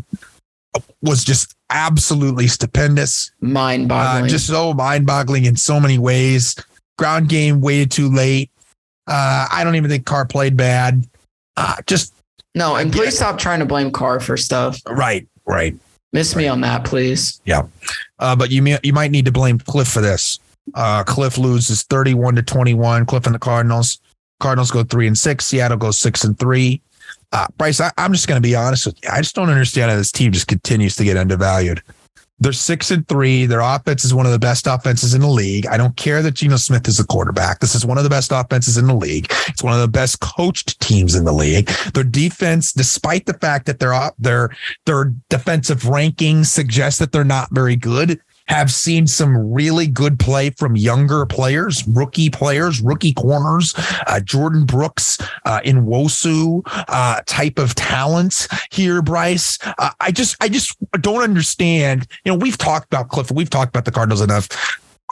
[1.02, 3.32] was just absolutely stupendous.
[3.42, 4.30] Uh, mind-boggling.
[4.30, 6.56] just so mind-boggling in so many ways.
[6.98, 8.52] Ground game waited too late.
[9.08, 11.06] Uh, I don't even think Carr played bad.
[11.58, 12.14] Uh, just
[12.56, 13.02] no, and yeah.
[13.02, 14.82] please stop trying to blame Carr for stuff.
[14.88, 15.76] right, right.
[16.14, 17.42] Miss me on that, please.
[17.46, 17.64] Yeah.
[18.20, 20.40] Uh, but you may, you might need to blame Cliff for this.
[20.74, 23.06] Uh, Cliff loses 31 to 21.
[23.06, 24.00] Cliff and the Cardinals.
[24.40, 25.46] Cardinals go three and six.
[25.46, 26.82] Seattle goes six and three.
[27.32, 29.10] Uh, Bryce, I, I'm just going to be honest with you.
[29.12, 31.82] I just don't understand how this team just continues to get undervalued.
[32.40, 33.46] They're six and three.
[33.46, 35.68] Their offense is one of the best offenses in the league.
[35.68, 37.60] I don't care that Geno Smith is a quarterback.
[37.60, 39.28] This is one of the best offenses in the league.
[39.48, 41.68] It's one of the best coached teams in the league.
[41.94, 44.50] Their defense, despite the fact that their their
[44.88, 48.20] their defensive rankings suggest that they're not very good,
[48.52, 53.74] have seen some really good play from younger players, rookie players, rookie corners,
[54.08, 59.58] uh, Jordyn Brooks, uh, Wosu uh, type of talent here, Bryce.
[59.64, 62.08] Uh, I just, I just don't understand.
[62.26, 64.50] You know, we've talked about Clifford, we've talked about the Cardinals enough.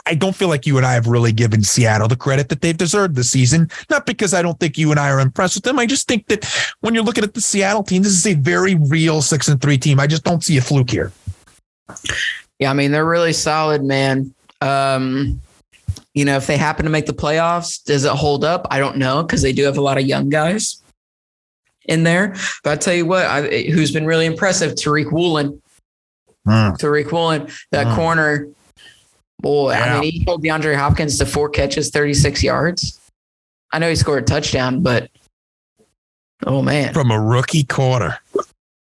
[0.04, 2.76] I don't feel like you and I have really given Seattle the credit that they've
[2.76, 3.70] deserved this season.
[3.88, 5.78] Not because I don't think you and I are impressed with them.
[5.78, 6.44] I just think that
[6.80, 9.78] when you're looking at the Seattle team, this is a very real six and three
[9.78, 9.98] team.
[9.98, 11.10] I just don't see a fluke here.
[12.60, 14.32] Yeah, I mean they're really solid, man.
[14.60, 15.40] Um,
[16.14, 18.66] you know, if they happen to make the playoffs, does it hold up?
[18.70, 20.82] I don't know because they do have a lot of young guys
[21.86, 22.34] in there.
[22.62, 24.74] But I tell you what, I, who's been really impressive?
[24.74, 25.60] Tariq Woolen.
[26.46, 26.78] Mm.
[26.78, 27.94] Tariq Woolen, that mm.
[27.94, 28.48] corner.
[29.40, 29.96] Boy, yeah.
[29.96, 33.00] I mean, he held DeAndre Hopkins to four catches, 36 yards.
[33.72, 35.10] I know he scored a touchdown, but
[36.46, 36.92] oh man.
[36.92, 38.18] From a rookie corner.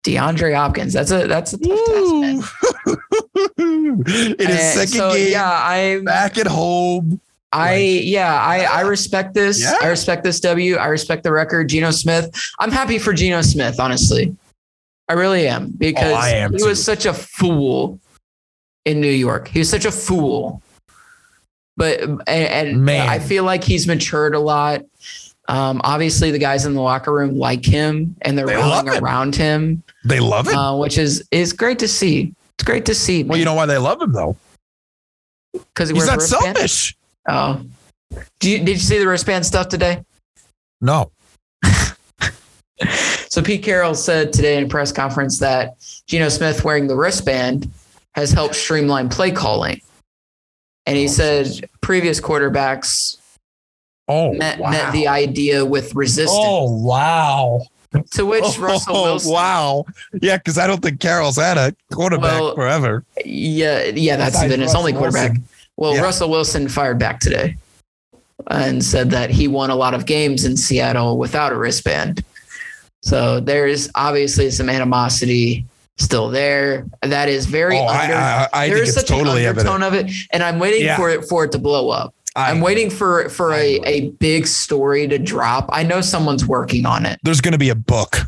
[0.04, 0.92] DeAndre Hopkins.
[0.92, 2.42] That's a that's a tough Ooh.
[2.42, 7.20] test, In his second so, game, yeah, I'm back at home.
[7.50, 9.62] I like, yeah, I uh, I respect this.
[9.62, 9.78] Yeah.
[9.82, 10.76] I respect this W.
[10.76, 11.68] I respect the record.
[11.68, 12.30] Geno Smith.
[12.58, 14.36] I'm happy for Geno Smith, honestly.
[15.08, 16.66] I really am because oh, am he too.
[16.66, 17.98] was such a fool
[18.84, 19.48] in New York.
[19.48, 20.62] He was such a fool.
[21.76, 23.08] But and, and Man.
[23.08, 24.82] I feel like he's matured a lot.
[25.48, 29.34] Um, obviously, the guys in the locker room like him and they're they rallying around
[29.34, 29.82] him.
[30.04, 32.34] They love it, uh, which is is great to see.
[32.54, 33.24] It's great to see.
[33.24, 34.36] Well, you know why they love him though?
[35.52, 36.96] Because he he's not selfish.
[37.28, 37.64] Oh,
[38.40, 40.04] did you, did you see the wristband stuff today?
[40.80, 41.10] No.
[43.28, 45.76] so Pete Carroll said today in a press conference that
[46.06, 47.70] Geno Smith wearing the wristband
[48.14, 49.80] has helped streamline play calling.
[50.86, 53.18] And he oh, said previous quarterbacks
[54.08, 54.70] oh, met, wow.
[54.70, 56.38] met the idea with resistance.
[56.40, 57.62] Oh, wow.
[58.12, 59.32] To which oh, Russell Wilson.
[59.32, 59.84] Wow.
[60.20, 63.04] Yeah, because I don't think Carroll's had a quarterback well, forever.
[63.24, 65.30] Yeah, yeah, that's been his only quarterback.
[65.32, 65.48] Wilson.
[65.76, 66.02] Well, yeah.
[66.02, 67.56] Russell Wilson fired back today
[68.48, 72.24] and said that he won a lot of games in Seattle without a wristband.
[73.02, 75.64] So there's obviously some animosity
[75.98, 76.86] still there.
[77.02, 78.14] That is very oh, under.
[78.14, 80.10] I, I, I there is such totally an undertone evident.
[80.10, 80.96] of it, and I'm waiting yeah.
[80.96, 82.14] for it for it to blow up.
[82.36, 85.68] I, am waiting for for a, a big story to drop.
[85.72, 87.18] I know someone's working on it.
[87.22, 88.18] There's going to be a book.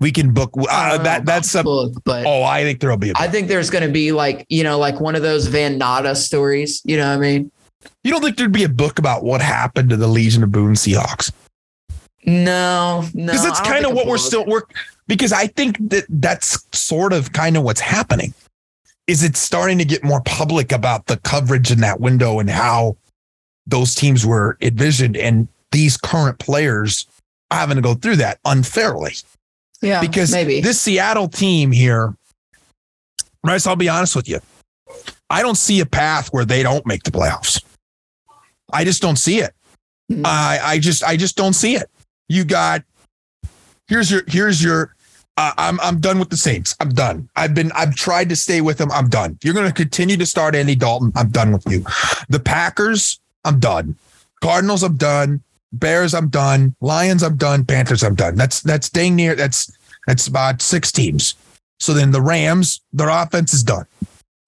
[0.00, 1.26] We can book uh, that.
[1.26, 3.10] That's a book, but oh, I think there'll be.
[3.10, 3.22] A book.
[3.22, 6.14] I think there's going to be like you know like one of those Van Natta
[6.14, 6.80] stories.
[6.84, 7.50] You know what I mean?
[8.04, 10.74] You don't think there'd be a book about what happened to the Legion of Boom
[10.74, 11.32] Seahawks?
[12.24, 13.26] No, no.
[13.26, 14.72] Because that's kind of what we're still work.
[15.06, 18.34] Because I think that that's sort of kind of what's happening.
[19.06, 22.96] Is it starting to get more public about the coverage in that window and how
[23.68, 27.06] those teams were envisioned and these current players
[27.50, 29.14] having to go through that unfairly.
[29.80, 30.00] Yeah.
[30.00, 30.60] Because maybe.
[30.60, 32.14] this Seattle team here,
[33.42, 34.40] Bryce, I'll be honest with you.
[35.30, 37.62] I don't see a path where they don't make the playoffs.
[38.72, 39.54] I just don't see it.
[40.10, 40.22] Mm-hmm.
[40.24, 41.90] I I just I just don't see it.
[42.28, 42.82] You got
[43.88, 44.94] here's your here's your
[45.36, 46.74] uh, I'm I'm done with the Saints.
[46.80, 47.28] I'm done.
[47.36, 48.90] I've been I've tried to stay with them.
[48.90, 49.38] I'm done.
[49.44, 51.12] You're going to continue to start Andy Dalton.
[51.14, 51.84] I'm done with you.
[52.28, 53.20] The Packers.
[53.44, 53.96] I'm done.
[54.40, 55.42] Cardinals, I'm done.
[55.72, 56.74] Bears, I'm done.
[56.80, 57.64] Lions, I'm done.
[57.64, 58.36] Panthers, I'm done.
[58.36, 59.34] That's that's dang near.
[59.34, 59.70] That's
[60.06, 61.34] that's about six teams.
[61.80, 63.86] So then the Rams, their offense is done.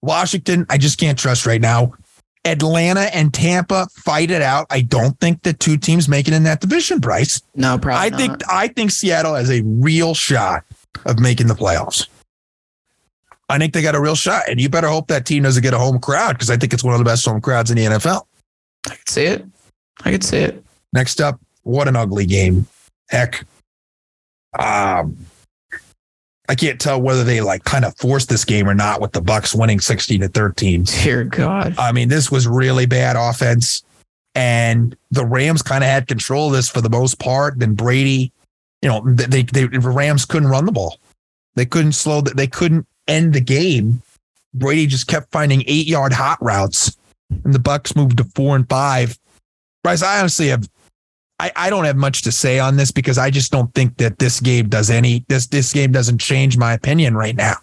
[0.01, 1.93] Washington, I just can't trust right now.
[2.43, 4.65] Atlanta and Tampa fight it out.
[4.71, 7.41] I don't think the two teams make it in that division, Bryce.
[7.55, 8.13] No problem.
[8.13, 8.41] I think.
[8.49, 10.63] I think Seattle has a real shot
[11.05, 12.07] of making the playoffs.
[13.47, 15.73] I think they got a real shot, and you better hope that team doesn't get
[15.73, 17.83] a home crowd because I think it's one of the best home crowds in the
[17.83, 18.23] NFL.
[18.89, 19.45] I could see it.
[20.03, 20.63] I could see it.
[20.93, 22.65] Next up, what an ugly game.
[23.09, 23.45] Heck.
[24.57, 25.17] Um,
[26.49, 29.21] I can't tell whether they like kind of forced this game or not with the
[29.21, 30.83] Bucks winning 16 to 13.
[30.83, 31.75] Dear God.
[31.77, 33.83] I mean, this was really bad offense.
[34.35, 37.59] And the Rams kind of had control of this for the most part.
[37.59, 38.31] Then Brady,
[38.81, 40.99] you know, they, they the Rams couldn't run the ball.
[41.55, 44.01] They couldn't slow that they couldn't end the game.
[44.53, 46.97] Brady just kept finding eight yard hot routes
[47.43, 49.17] and the Bucks moved to four and five.
[49.83, 50.69] Bryce, I honestly have
[51.41, 54.19] I, I don't have much to say on this because I just don't think that
[54.19, 57.55] this game does any this this game doesn't change my opinion right now.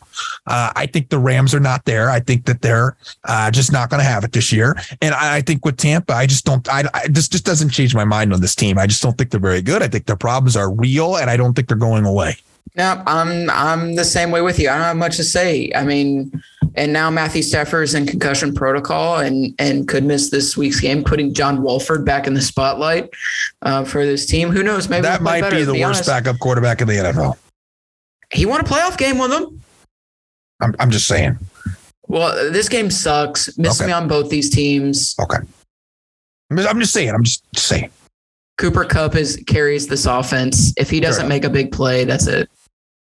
[0.49, 2.11] Uh, I think the Rams are not there.
[2.11, 4.77] I think that they're uh, just not going to have it this year.
[5.01, 6.69] And I, I, think with Tampa, I just don't.
[6.69, 8.79] I, I this just doesn't change my mind on this team.
[8.79, 9.81] I just don't think they're very good.
[9.81, 12.35] I think their problems are real, and I don't think they're going away.
[12.75, 14.69] Yeah, I'm I'm the same way with you.
[14.69, 15.71] I don't have much to say.
[15.75, 16.31] I mean,
[16.75, 21.03] and now Matthew Stafford is in concussion protocol and and could miss this week's game,
[21.03, 23.11] putting John Wolford back in the spotlight
[23.63, 24.51] uh, for this team.
[24.51, 24.89] Who knows?
[24.89, 26.09] Maybe that might better, be the be worst honest.
[26.09, 27.37] backup quarterback in the NFL.
[28.33, 29.61] He won a playoff game with them.
[30.61, 31.39] I'm I'm just saying.
[32.07, 33.57] Well, this game sucks.
[33.59, 33.89] Miss okay.
[33.89, 35.15] me on both these teams.
[35.21, 35.39] Okay.
[36.51, 37.11] I'm just saying.
[37.11, 37.91] I'm just saying.
[38.57, 40.73] Cooper Kupp is carries this offense.
[40.77, 42.51] If he doesn't make a big play, that's it.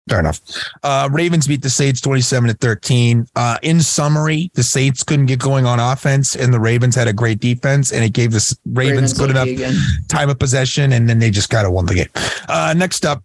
[0.08, 0.40] Fair enough.
[0.82, 3.26] Uh, Ravens beat the Saints 27 to 13.
[3.36, 7.12] Uh, in summary, the Saints couldn't get going on offense, and the Ravens had a
[7.12, 9.74] great defense, and it gave the Ravens, Ravens good enough again.
[10.08, 12.08] time of possession, and then they just kind of won the game.
[12.48, 13.24] Uh, next up,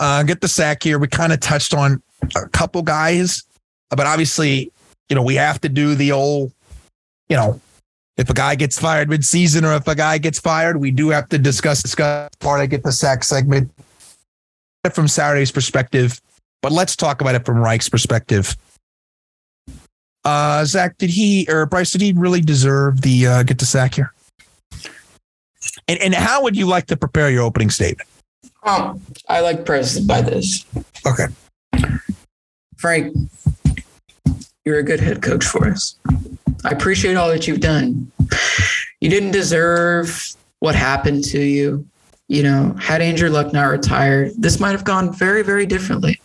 [0.00, 0.98] uh, get the sack here.
[0.98, 2.02] We kind of touched on
[2.34, 3.44] a couple guys,
[3.90, 4.72] but obviously,
[5.08, 6.52] you know, we have to do the old,
[7.28, 7.60] you know,
[8.16, 11.28] if a guy gets fired mid-season or if a guy gets fired, we do have
[11.28, 12.60] to discuss discuss part.
[12.60, 13.70] I get the sack segment
[14.88, 16.20] from Saturday's perspective,
[16.62, 18.56] but let's talk about it from Reich's perspective.
[20.24, 23.94] Uh, Zach, did he or Bryce did he really deserve the uh, get the sack
[23.94, 24.12] here?
[25.88, 28.08] And and how would you like to prepare your opening statement?
[28.62, 30.64] Um, I like president by this.
[31.06, 31.26] Okay,
[32.76, 33.16] Frank,
[34.64, 35.96] you're a good head coach for us.
[36.64, 38.10] I appreciate all that you've done.
[39.00, 41.86] You didn't deserve what happened to you.
[42.30, 46.20] You know, had Andrew Luck not retired, this might have gone very, very differently.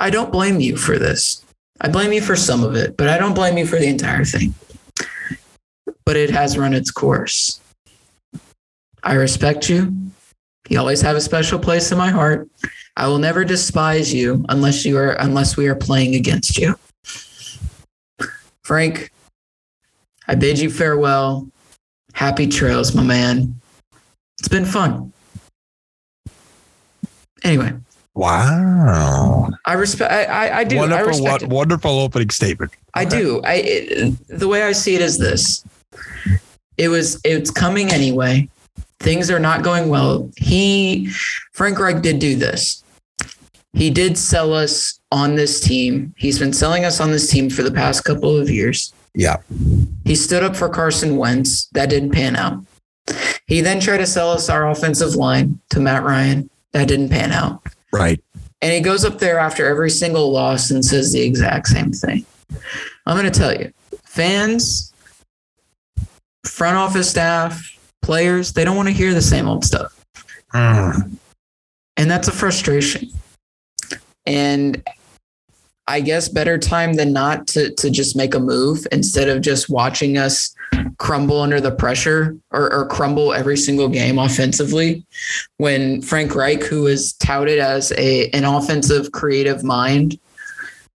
[0.00, 1.44] I don't blame you for this.
[1.80, 4.24] I blame you for some of it, but I don't blame you for the entire
[4.24, 4.52] thing.
[6.04, 7.60] But it has run its course.
[9.04, 9.94] I respect you.
[10.68, 12.48] You always have a special place in my heart.
[12.96, 16.74] I will never despise you unless you are unless we are playing against you.
[18.64, 19.12] Frank,
[20.26, 21.46] I bid you farewell.
[22.12, 23.60] Happy trails, my man.
[24.38, 25.12] It's been fun.
[27.42, 27.72] Anyway.
[28.14, 29.50] Wow.
[29.66, 30.10] I respect.
[30.10, 30.76] I, I, I do.
[30.76, 32.72] Wonderful, I respect what, wonderful opening statement.
[32.72, 32.80] Okay.
[32.94, 33.40] I do.
[33.44, 35.64] I it, the way I see it is this.
[36.78, 37.20] It was.
[37.24, 38.48] It's coming anyway.
[39.00, 40.30] Things are not going well.
[40.38, 41.10] He,
[41.52, 42.82] Frank Reich, did do this.
[43.74, 46.14] He did sell us on this team.
[46.16, 48.94] He's been selling us on this team for the past couple of years.
[49.14, 49.36] Yeah.
[50.06, 51.66] He stood up for Carson Wentz.
[51.72, 52.64] That didn't pan out.
[53.46, 56.50] He then tried to sell us our offensive line to Matt Ryan.
[56.72, 57.62] That didn't pan out.
[57.92, 58.22] Right.
[58.60, 62.26] And he goes up there after every single loss and says the exact same thing.
[63.06, 63.72] I'm going to tell you,
[64.04, 64.92] fans,
[66.44, 70.04] front office staff, players, they don't want to hear the same old stuff.
[70.52, 71.16] Mm.
[71.96, 73.10] And that's a frustration.
[74.26, 74.82] And
[75.88, 79.70] I guess better time than not to to just make a move instead of just
[79.70, 80.54] watching us
[80.98, 85.04] crumble under the pressure or, or, crumble every single game offensively.
[85.58, 90.18] When Frank Reich, who is touted as a an offensive creative mind,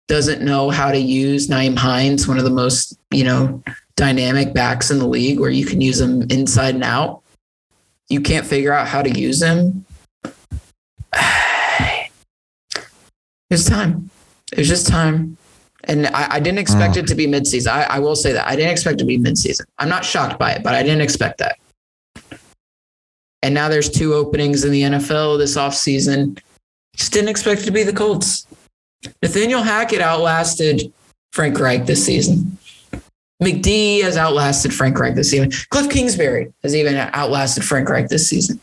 [0.06, 3.62] doesn't know how to use Nyheim Hines, one of the most you know
[3.96, 7.22] dynamic backs in the league, where you can use them inside and out.
[8.08, 9.84] You can't figure out how to use him.
[13.48, 14.10] It's time
[14.56, 15.36] it was just time.
[15.84, 17.00] And I, I didn't expect oh.
[17.00, 17.68] it to be midseason.
[17.68, 19.66] I, I will say that I didn't expect it to be midseason.
[19.78, 21.58] I'm not shocked by it, but I didn't expect that.
[23.42, 26.40] And now there's two openings in the NFL this offseason.
[26.96, 28.46] Just didn't expect it to be the Colts.
[29.22, 30.92] Nathaniel Hackett outlasted
[31.32, 32.58] Frank Reich this season.
[33.42, 35.52] McD has outlasted Frank Reich this season.
[35.68, 38.58] Cliff Kingsbury has even outlasted Frank Reich this season.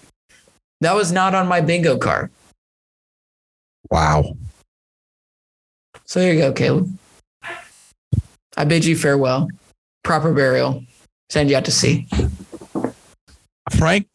[0.82, 2.32] That was not on my bingo card.
[3.92, 4.36] Wow.
[6.14, 6.96] So there you go, Caleb.
[8.56, 9.48] I bid you farewell.
[10.04, 10.84] Proper burial.
[11.32, 12.06] Send you out to sea.
[13.72, 14.08] Frank,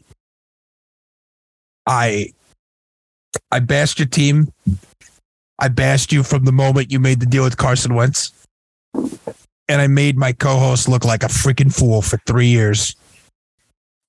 [1.88, 2.32] I
[3.50, 4.52] I bashed your team.
[5.58, 8.30] I bashed you from the moment you made the deal with Carson Wentz.
[8.94, 12.94] And I made my co-host look like a freaking fool for three years.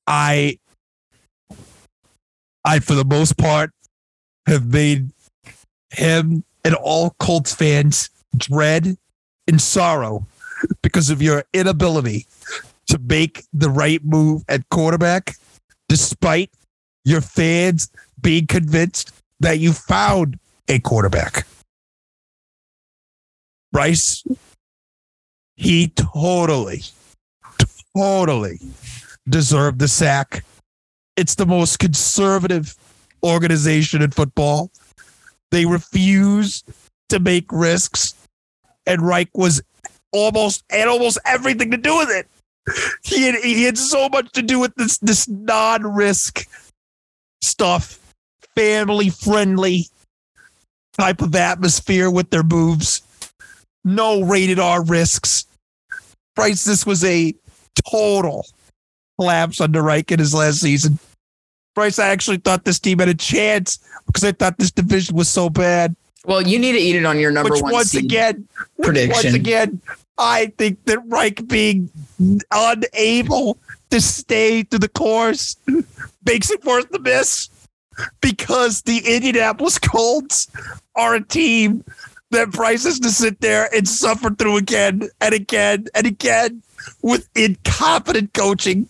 [0.05, 0.59] I
[2.63, 3.71] I for the most part
[4.45, 5.09] have made
[5.89, 8.97] him and all Colts fans dread
[9.47, 10.27] and sorrow
[10.81, 12.27] because of your inability
[12.87, 15.35] to make the right move at quarterback,
[15.87, 16.51] despite
[17.05, 17.89] your fans
[18.21, 21.45] being convinced that you found a quarterback.
[23.71, 24.23] Bryce,
[25.55, 26.81] he totally,
[27.95, 28.59] totally
[29.27, 30.43] deserved the sack
[31.15, 32.75] It's the most conservative
[33.23, 34.71] organization in football.
[35.51, 36.63] They refuse
[37.09, 38.13] to make risks,
[38.85, 39.61] and Reich was
[40.11, 42.27] almost had almost everything to do with it.
[43.03, 46.47] He had he had so much to do with this this non-risk
[47.41, 47.99] stuff,
[48.55, 49.87] family friendly
[50.97, 53.01] type of atmosphere with their moves.
[53.83, 55.45] No rated R risks.
[56.35, 57.33] Price, this was a
[57.89, 58.45] total
[59.19, 60.99] collapse under Reich in his last season.
[61.75, 65.29] Bryce, I actually thought this team had a chance because I thought this division was
[65.29, 65.95] so bad.
[66.25, 68.47] Well, you need to eat it on your number which one once again,
[68.81, 69.11] prediction.
[69.11, 69.81] once again,
[70.17, 71.89] I think that Reich being
[72.51, 73.57] unable
[73.89, 75.55] to stay to the course
[76.25, 77.49] makes it worth the miss
[78.21, 80.47] because the Indianapolis Colts
[80.95, 81.83] are a team
[82.31, 86.61] that Bryce has to sit there and suffer through again and again and again
[87.01, 88.89] with incompetent coaching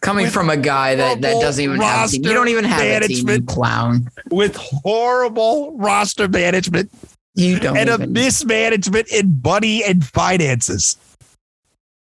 [0.00, 2.24] Coming from a guy that, that doesn't even have a team.
[2.24, 4.10] You don't even have a team, clown.
[4.30, 6.90] with horrible roster management
[7.34, 10.96] You don't and a mismanagement in money and finances.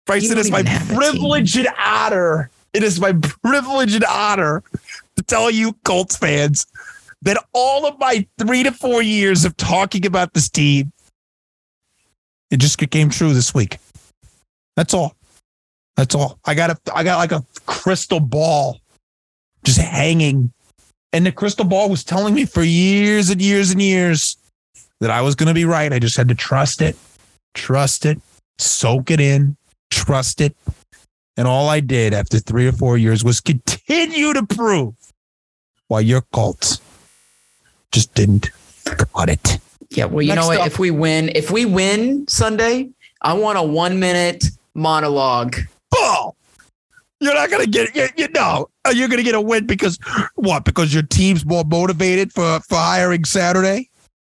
[0.07, 2.51] Bryce, it my even have privilege and honor.
[2.73, 4.63] It is my privilege and honor
[5.17, 6.67] to tell you, Colts fans,
[7.23, 10.93] that all of my three to four years of talking about this team,
[12.51, 13.79] it just came true this week.
[14.77, 15.15] That's all.
[15.99, 16.39] That's all.
[16.45, 18.79] I got a I got like a crystal ball
[19.65, 20.53] just hanging.
[21.13, 24.37] And the crystal ball was telling me for years and years and years
[25.01, 25.93] that I was going to be right.
[25.93, 26.97] I just had to trust it,
[27.55, 28.21] trust it,
[28.59, 29.57] soak it in,
[29.91, 30.57] trust it.
[31.37, 34.95] And all I did after three or four years was continue to prove
[35.89, 36.81] why your Colts
[37.91, 38.51] just didn't
[39.15, 39.59] got it.
[39.91, 40.05] yeah.
[40.05, 40.61] Well, you Next know what?
[40.61, 40.67] up.
[40.69, 42.91] If we win, if we win Sunday,
[43.21, 44.45] I want a one minute
[44.75, 45.57] monologue.
[47.21, 49.99] You're not going to get you, you know, you're going to get a win because
[50.37, 50.65] what?
[50.65, 53.91] Because your team's more motivated for, for hiring Saturday?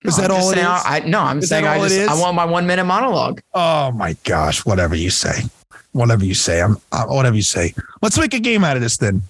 [0.04, 0.64] Is No, that I'm all it is?
[0.64, 3.40] I, no, I'm Is saying I all it just I want my one minute monologue.
[3.54, 4.64] Oh my gosh!
[4.66, 5.42] Whatever you say,
[5.92, 7.72] whatever you say, I'm uh, whatever you say.
[8.00, 9.22] Let's make a game out of this then.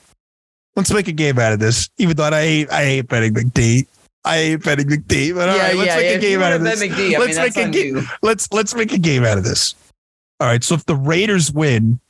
[0.74, 1.90] Let's make a game out of this.
[1.98, 3.86] Even though I hate, I hate betting McD.
[4.24, 5.34] I hate betting McD.
[5.34, 6.82] But all right, let's make a game out of this.
[6.82, 8.08] McD, Let's mean, make a game.
[8.22, 9.74] Let's let's make a game out of this.
[10.40, 10.64] All right.
[10.64, 12.00] So if the Raiders win,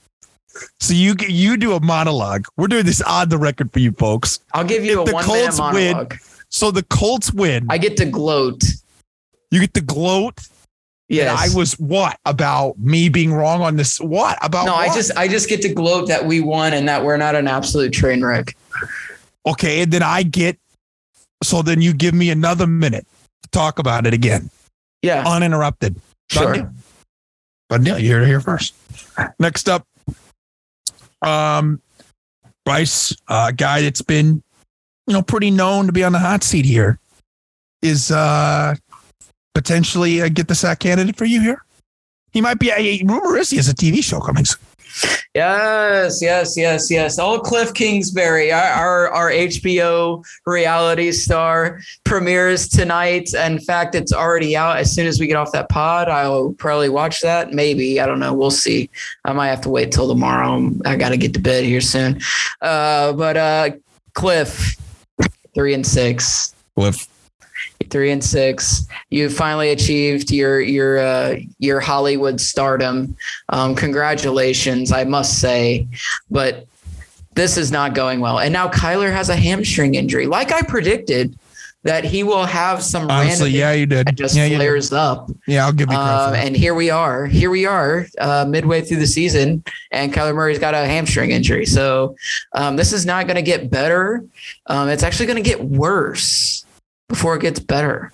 [0.81, 2.45] so you you do a monologue.
[2.57, 4.41] We're doing this on the record for you folks.
[4.55, 6.17] I'll give you If a the one minute Colts win, monologue.
[6.49, 7.67] So the Colts win.
[7.71, 8.63] I get to gloat.
[9.51, 10.41] you get to gloat.
[11.09, 11.29] Yes.
[11.41, 14.01] that I was what about me being wrong on this?
[14.01, 14.65] What about?
[14.67, 17.35] no, I just I just get to gloat that we won and that we're not
[17.35, 18.57] an absolute train wreck.
[19.47, 20.59] Okay, and then I get
[21.43, 23.07] so then you give me another minute
[23.43, 24.49] to talk about it again,
[25.03, 26.01] Yeah, uninterrupted.
[26.31, 26.73] sure.
[27.69, 28.75] But yeah, you're here first.
[29.39, 29.85] Next up,
[31.23, 31.81] um,
[32.65, 34.43] Bryce, uh, a guy that's been,
[35.07, 36.99] you know, pretty known to be on the hot seat here,
[37.83, 38.75] is uh
[39.55, 41.65] potentially a get the sack candidate for you here.
[42.33, 42.71] He might be.
[42.71, 44.61] A, rumor is he has a TV show coming soon.
[45.35, 47.19] Yes, yes, yes, yes.
[47.19, 53.33] Old Cliff Kingsbury, our, our our HBO reality star, premieres tonight.
[53.35, 54.77] In fact, it's already out.
[54.77, 57.53] As soon as we get off that pod, I'll probably watch that.
[57.53, 58.35] Maybe I don't know.
[58.35, 58.91] We'll see.
[59.25, 60.71] I might have to wait till tomorrow.
[60.85, 62.21] I got to get to bed here soon.
[62.61, 63.71] Uh, but uh,
[64.15, 64.77] Cliff,
[65.55, 66.55] three and six.
[66.77, 67.09] Cliff.
[67.93, 68.89] Three and six.
[69.11, 73.17] You finally achieved your your uh, your Hollywood stardom.
[73.51, 75.87] Um, congratulations, I must say.
[76.31, 76.67] But
[77.35, 78.41] this is not going well.
[78.41, 81.39] And now Kyler has a hamstring injury, like I predicted
[81.85, 84.07] that he will have some Honestly, random yeah, you did.
[84.07, 84.57] that just yeah, you did.
[84.59, 85.29] flares up.
[85.49, 86.29] Yeah, I'll give you credit.
[86.29, 87.27] Um, and here we are.
[87.27, 91.67] Here we are, uh, midway through the season, and Kyler Murray's got a hamstring injury.
[91.67, 92.15] So
[92.53, 94.25] um, this is not going to get better.
[94.67, 96.65] Um, it's actually going to get worse
[97.13, 98.11] before it gets better.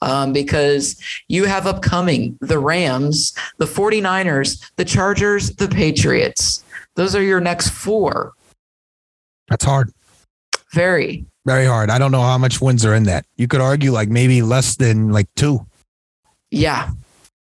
[0.00, 6.64] Um, because you have upcoming the Rams, the 49ers, the Chargers, the Patriots.
[6.96, 8.32] Those are your next four.
[9.48, 9.92] That's hard.
[10.72, 11.26] Very.
[11.44, 11.90] Very hard.
[11.90, 13.26] I don't know how much wins are in that.
[13.36, 15.66] You could argue like maybe less than like two.
[16.50, 16.90] Yeah.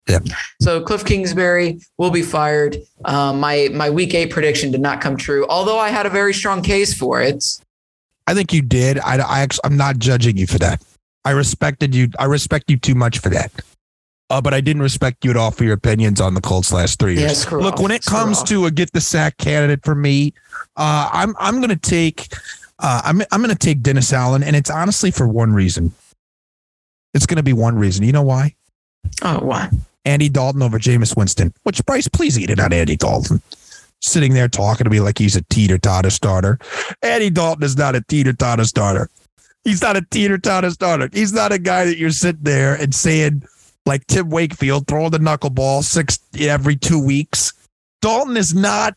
[0.09, 0.25] Yep.
[0.61, 2.77] So Cliff Kingsbury will be fired.
[3.05, 6.35] Um, my my week eight prediction did not come true, although I had a very
[6.35, 7.45] strong case for it.
[8.27, 8.99] I think you did.
[8.99, 10.83] I, I actually, I'm not judging you for that.
[11.25, 12.09] I respected you.
[12.19, 13.53] I respect you too much for that.
[14.31, 17.01] Uh, but I didn't respect you at all for your opinions on the Colts last
[17.01, 17.45] three years.
[17.45, 17.81] Yeah, Look, off.
[17.81, 18.49] when it Screw comes off.
[18.49, 20.33] to a get the sack candidate for me,
[20.77, 22.29] uh, I'm I'm going to take
[22.79, 25.93] uh, I'm I'm going to take Dennis Allen, and it's honestly for one reason.
[27.13, 28.05] It's going to be one reason.
[28.05, 28.55] You know why?
[29.23, 29.69] oh, why?
[30.05, 31.53] Andy Dalton over Jameis Winston.
[31.65, 33.43] Which Bryce, please eat it on Andy Dalton.
[34.01, 36.59] sitting there talking to me like he's a teeter totter starter.
[37.03, 39.11] Andy Dalton is not a teeter totter starter.
[39.65, 41.09] He's not a teeter totter starter.
[41.13, 43.43] He's not a guy that you're sitting there and saying,
[43.87, 47.53] like Tim Wakefield, throwing the knuckleball six every two weeks.
[48.01, 48.97] Dalton is not.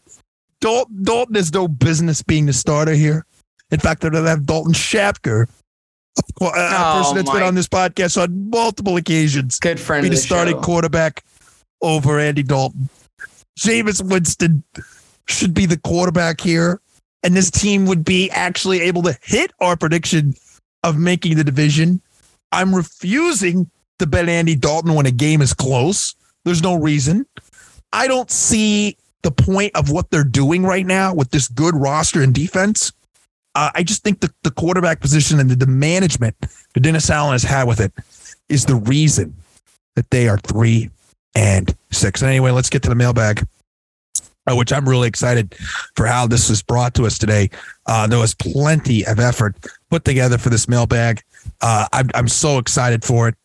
[0.62, 3.26] Dalton, Dalton has no business being the starter here.
[3.72, 5.52] In fact, they're going to have Dalton Shapker, a
[6.42, 10.22] Oh, person that's been on this podcast on multiple occasions, Good friend be the the
[10.22, 10.62] starting show.
[10.62, 11.24] quarterback
[11.82, 12.88] over Andy Dalton.
[13.60, 14.64] Jameis Winston
[15.28, 16.80] should be the quarterback here,
[17.24, 20.34] and this team would be actually able to hit our prediction
[20.84, 22.02] of making the division.
[22.52, 23.70] I'm refusing
[24.00, 26.16] to bet Andy Dalton when a game is close.
[26.46, 27.26] There's no reason.
[27.92, 32.22] I don't see the point of what they're doing right now with this good roster
[32.22, 32.92] and defense.
[33.56, 37.34] Uh, I just think the, the quarterback position and the, the management that Dennis Allen
[37.34, 37.94] has had with it
[38.50, 39.36] is the reason
[39.96, 40.90] that they are three
[41.36, 42.22] and six.
[42.22, 43.46] And anyway, let's get to the mailbag,
[44.48, 45.56] uh, which I'm really excited
[45.96, 47.50] for how this was brought to us today.
[47.86, 49.56] Uh, there was plenty of effort
[49.94, 51.22] put together for this mailbag.
[51.62, 53.36] Uh, I'm, I'm so excited for it.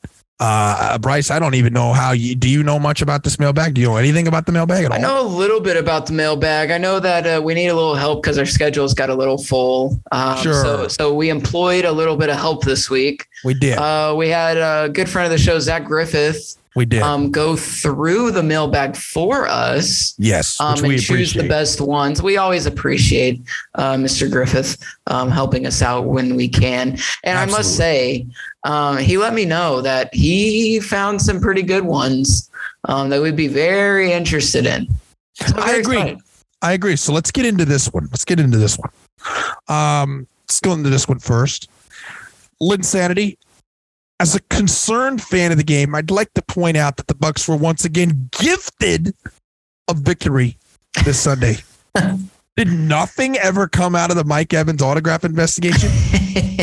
[0.40, 2.48] Uh, Bryce, I don't even know how you do.
[2.48, 3.74] You know much about this mailbag?
[3.74, 4.96] Do you know anything about the mailbag at all?
[4.96, 6.70] I know a little bit about the mailbag.
[6.70, 9.36] I know that uh, we need a little help because our schedules got a little
[9.36, 10.00] full.
[10.10, 10.62] Um, Sure.
[10.62, 13.26] So, so we employed a little bit of help this week.
[13.44, 13.76] We did.
[13.76, 17.02] Uh, we had a good friend of the show, Zach Griffith, we did.
[17.02, 20.14] um, go through the mailbag for us.
[20.18, 22.22] yes, Um, and choose the best ones.
[22.22, 23.42] We always appreciate
[23.74, 24.30] uh, Mr.
[24.30, 26.96] Griffith um, helping us out when we can.
[27.24, 28.26] And I must say,
[28.64, 32.48] um, he let me know that he found some pretty good ones
[32.84, 34.86] um, that we'd be very interested in.
[35.34, 35.96] So I'm I agree.
[35.98, 36.18] excited.
[36.62, 36.96] I agree.
[36.96, 38.08] So let's get into this one.
[38.10, 38.90] Let's get into this one.
[39.68, 41.68] Um, let's go into this one first.
[42.62, 43.36] LynnSanity.
[44.20, 47.46] As a concerned fan of the game, I'd like to point out that the Bucks
[47.46, 49.14] were once again gifted
[49.88, 50.56] a victory
[51.04, 51.58] this Sunday.
[52.56, 55.90] Did nothing ever come out of the Mike Evans autograph investigation?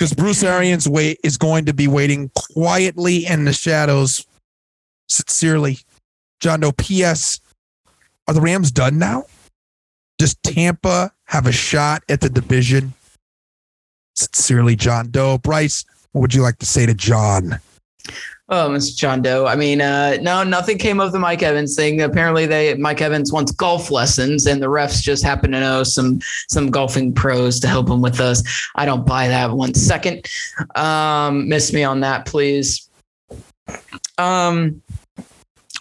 [0.00, 4.24] Because Bruce Arians wait is going to be waiting quietly in the shadows.
[5.10, 5.80] Sincerely,
[6.40, 6.72] John Doe.
[6.72, 7.38] P.S.
[8.26, 9.26] Are the Rams done now?
[10.16, 12.94] Does Tampa have a shot at the division?
[14.14, 15.36] Sincerely, John Doe.
[15.36, 17.60] Bryce, what would you like to say to John?
[18.52, 18.96] Oh, Mr.
[18.96, 19.46] John Doe.
[19.46, 22.00] I mean, uh, no, nothing came of the Mike Evans thing.
[22.00, 26.20] Apparently, they Mike Evans wants golf lessons, and the refs just happen to know some
[26.48, 28.42] some golfing pros to help him with us.
[28.74, 30.26] I don't buy that one second.
[30.74, 32.88] Um, miss me on that, please.
[34.18, 34.82] Um,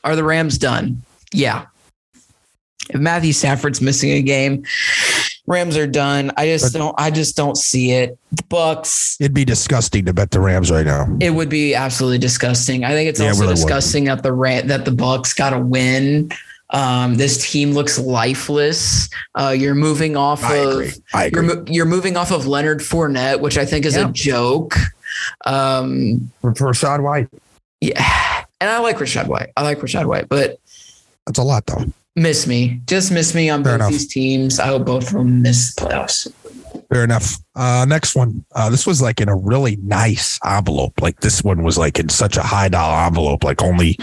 [0.03, 1.01] are the Rams done?
[1.33, 1.65] Yeah.
[2.91, 4.63] If Matthew Stafford's missing a game,
[5.49, 6.31] Rams are done.
[6.37, 6.95] I just But- don't.
[6.97, 8.17] I just don't see it.
[8.31, 11.07] The Bucks It'd be disgusting to bet the Rams right now.
[11.19, 12.85] it would be absolutely disgusting.
[12.85, 13.55] I think it's Yeah, it also really would.
[13.57, 16.31] disgusting that the Ram- that the Bucks got to win.
[16.71, 19.09] Um, this team looks lifeless.
[19.33, 20.91] Uh, you're moving off I of agree.
[21.15, 21.73] I you're agree.
[21.73, 24.07] you're moving off of Leonard Fournette, which I think is Yeah.
[24.09, 24.77] a joke.
[25.45, 27.27] Um, For Rachaad White.
[27.81, 29.49] yeah, and I like Rachaad White.
[29.57, 30.59] I like Rachaad White, but
[31.25, 31.85] That's a lot, though.
[32.19, 32.81] Miss me.
[32.85, 33.91] Just miss me on Fair both enough.
[33.91, 34.59] these teams.
[34.59, 36.31] I hope both of them miss the playoffs.
[36.91, 37.37] Fair enough.
[37.55, 38.45] Uh, next one.
[38.53, 41.01] Uh, this was like in a really nice envelope.
[41.01, 43.43] Like this one was like in such a high dollar envelope.
[43.43, 43.97] Like only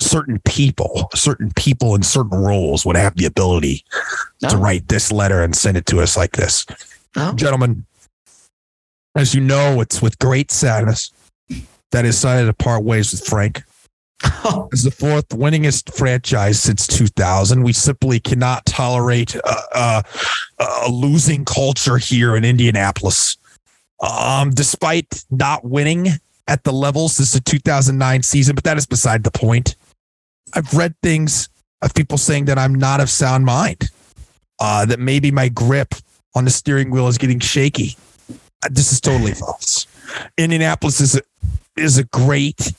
[0.00, 3.84] certain people, certain people in certain roles would have the ability
[4.48, 6.66] to write this letter and send it to us like this.
[7.16, 7.32] No?
[7.34, 7.84] Gentlemen,
[9.14, 11.12] as you know, it's with great sadness
[11.90, 13.62] that is decided to part ways with Frank.
[14.72, 20.02] As the fourth winningest franchise since 2000, we simply cannot tolerate uh, uh,
[20.86, 23.36] a losing culture here in Indianapolis.
[24.00, 26.08] Um, despite not winning
[26.48, 29.76] at the levels since the 2009 season, but that is beside the point.
[30.54, 31.48] I've read things
[31.82, 33.90] of people saying that I'm not of sound mind,
[34.58, 35.94] uh, that maybe my grip
[36.34, 37.96] on the steering wheel is getting shaky.
[38.70, 39.86] This is totally false.
[40.36, 41.22] Indianapolis is a,
[41.76, 42.72] is a great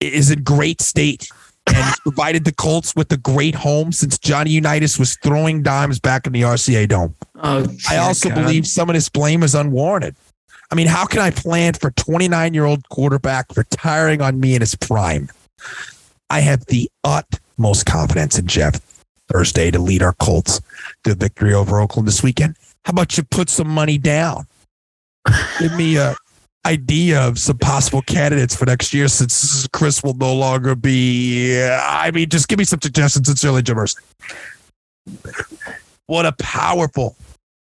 [0.00, 1.30] is in great state
[1.66, 6.26] and provided the Colts with a great home since Johnny Unitas was throwing dimes back
[6.26, 7.14] in the RCA Dome.
[7.42, 8.36] Oh, I also God.
[8.36, 10.16] believe some of this blame is unwarranted.
[10.70, 14.60] I mean, how can I plan for 29 year old quarterback retiring on me in
[14.60, 15.28] his prime?
[16.28, 18.80] I have the utmost confidence in Jeff
[19.28, 20.60] Thursday to lead our Colts
[21.04, 22.56] to victory over Oakland this weekend.
[22.84, 24.46] How about you put some money down?
[25.58, 26.16] Give me a
[26.66, 31.62] idea of some possible candidates for next year since Chris will no longer be.
[31.64, 33.26] I mean, just give me some suggestions.
[33.26, 34.00] Sincerely, Jim Irsay.
[36.06, 37.16] What a powerful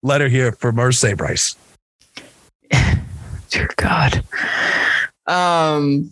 [0.01, 1.55] letter here for Mercy Bryce.
[3.49, 4.23] Dear God.
[5.27, 6.11] Um.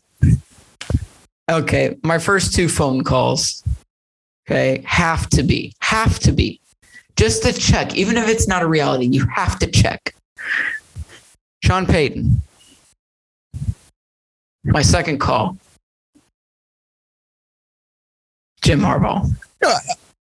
[1.49, 3.63] Okay, my first two phone calls
[4.51, 4.83] Okay.
[4.85, 5.73] Have to be.
[5.79, 6.59] Have to be.
[7.15, 7.95] Just to check.
[7.95, 10.13] Even if it's not a reality, you have to check.
[11.63, 12.41] Sean Payton.
[14.63, 15.57] My second call.
[18.61, 19.27] Jim Harbaugh.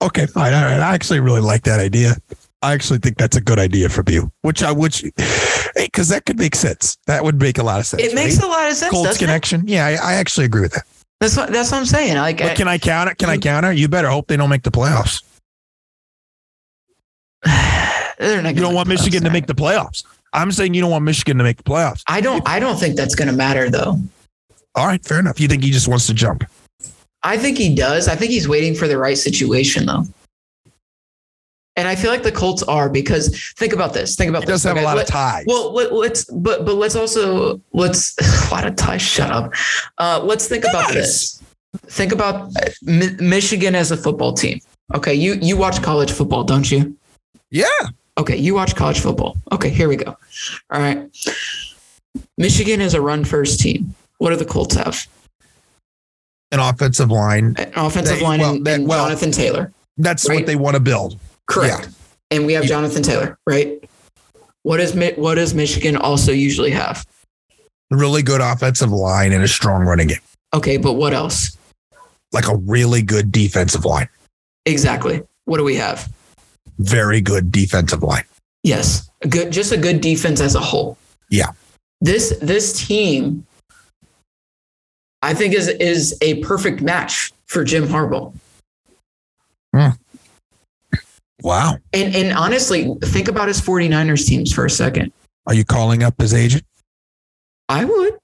[0.02, 0.52] Okay, fine.
[0.52, 0.80] All right.
[0.80, 2.16] I actually really like that idea.
[2.62, 5.04] I actually think that's a good idea from you, which I which
[5.74, 6.98] because that could make sense.
[7.06, 8.02] That would make a lot of sense.
[8.02, 8.90] It makes a lot of sense.
[8.90, 9.26] Colts doesn't it?
[9.26, 9.62] connection.
[9.66, 10.84] Yeah, I, I actually agree with that.
[11.20, 12.16] That's what that's what I'm saying.
[12.16, 13.14] Like, But can I counter?
[13.14, 13.72] Can I counter?
[13.72, 15.22] You better hope they don't make the playoffs.
[18.18, 20.04] They're not You don't want make the Michigan to make the playoffs.
[20.32, 22.02] I'm saying you don't want Michigan to make the playoffs.
[22.08, 22.46] I don't.
[22.48, 23.98] I don't think that's going to matter though.
[24.76, 25.40] All right, fair enough.
[25.40, 26.44] You think he just wants to jump?
[27.22, 28.08] I think he does.
[28.08, 30.04] I think he's waiting for the right situation though.
[31.78, 34.16] And I feel like the Colts are because think about this.
[34.16, 34.62] Think about He this.
[34.62, 34.84] does have a okay?
[34.86, 35.44] lot of Let- ties.
[35.46, 38.14] Well, let, let's but but let's also let's
[38.50, 39.02] a lot of ties.
[39.02, 39.52] Shut up.
[39.98, 41.42] Uh, let's think about this.
[41.88, 42.50] Think about
[42.82, 44.60] Mi- Michigan as a football team.
[44.94, 46.96] Okay, you you watch college football, don't you?
[47.50, 47.66] yeah,
[48.18, 49.36] Okay, you watch college football.
[49.52, 50.16] Okay, here we go.
[50.70, 51.06] All right.
[52.38, 53.94] Michigan is a run first team.
[54.18, 55.06] What do the Colts have?
[56.52, 57.56] an offensive line.
[57.58, 59.72] An offensive They- line well, and, and well- Jonathan Taylor.
[59.98, 60.36] That's Right.
[60.36, 61.18] what they want to build.
[61.48, 61.88] Correct.
[62.30, 62.68] And we have Yeah.
[62.68, 63.82] Jonathan Taylor, right?
[64.62, 67.04] What is what does Michigan also usually have?
[67.90, 70.20] Really good offensive line and a strong running game.
[70.54, 71.56] Okay, but what else?
[72.32, 74.08] Like a really good defensive line.
[74.66, 75.22] Exactly.
[75.46, 76.08] What do we have?
[76.78, 78.24] Very good defensive line.
[78.62, 80.96] Yes, a good, just a good defense as a whole.
[81.28, 81.50] Yeah.
[82.00, 83.46] This this team,
[85.26, 88.32] I think, is is a perfect match for Jim Harbaugh.
[89.74, 89.88] Hmm.
[91.42, 91.78] Wow.
[91.92, 95.12] And and honestly, think about his 49ers teams for a second.
[95.46, 96.64] Are you calling up his agent?
[97.68, 98.14] I would.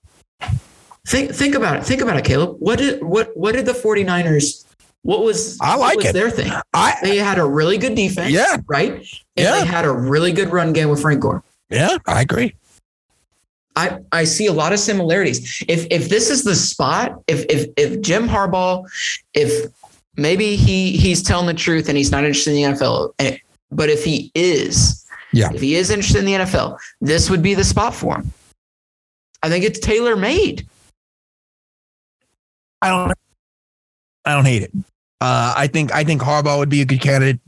[1.08, 1.84] Think think about it.
[1.84, 2.56] Think about it, Caleb.
[2.60, 4.64] What did what what did the 49ers
[5.02, 6.12] what was I what like was it.
[6.14, 6.52] their thing?
[6.72, 8.30] I They had a really good defense.
[8.30, 8.58] Yeah.
[8.68, 8.92] Right?
[8.92, 9.58] And Yeah.
[9.60, 11.42] they had a really good run game with Frank Gore.
[11.70, 12.54] yeah, I agree.
[13.76, 15.64] I, I see a lot of similarities.
[15.68, 18.84] If if this is the spot, if if if Jim Harbaugh,
[19.34, 19.72] if
[20.16, 23.38] maybe he he's telling the truth and he's not interested in the NFL, eh,
[23.70, 25.50] but if he is, Yeah.
[25.54, 28.32] if he is interested in the NFL, this would be the spot for him.
[29.42, 30.66] I think it's tailor made.
[32.82, 33.12] I don't
[34.24, 34.72] I don't hate it.
[35.20, 37.40] Uh, I think I think Harbaugh would be a good candidate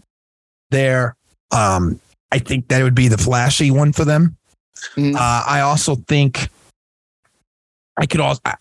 [0.71, 1.17] there.
[1.51, 2.01] Um,
[2.33, 4.37] I think that would be the flashy one for them.
[4.97, 5.15] Mm.
[5.15, 6.49] Uh, I also think
[7.97, 8.41] I could also.
[8.45, 8.57] I,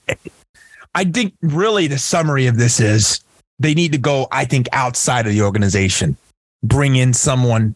[0.95, 3.22] I think really the summary of this is
[3.60, 4.27] they need to go.
[4.31, 6.18] I think outside of the organization,
[6.64, 7.76] bring in someone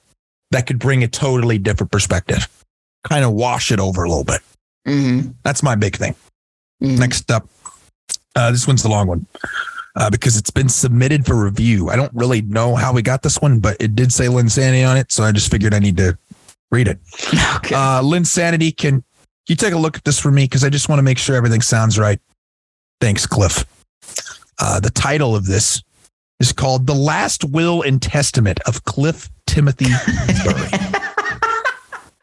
[0.52, 2.48] that could bring a totally different perspective,
[3.04, 4.42] kind of wash it over a little bit.
[4.88, 5.32] Mm-hmm.
[5.44, 6.16] That's my big thing.
[6.82, 7.00] Mhm.
[7.00, 7.48] Next up,
[8.36, 9.26] uh, this one's the long one
[9.96, 11.90] uh, because it's been submitted for review.
[11.90, 14.96] I don't really know how we got this one, but it did say LynnSanity on
[14.96, 16.18] it, so I just figured I need to
[16.72, 17.00] read it.
[17.58, 17.76] Okay.
[17.76, 19.04] Uh, LynnSanity, can
[19.50, 20.46] you take a look at this for me?
[20.46, 22.20] Because I just want to make sure everything sounds right.
[23.02, 23.66] Thanks, Cliff.
[24.60, 25.84] Uh, the title of this
[26.40, 29.90] is called "The Last Will and Testament of Cliff Timothy
[30.46, 30.70] Murray."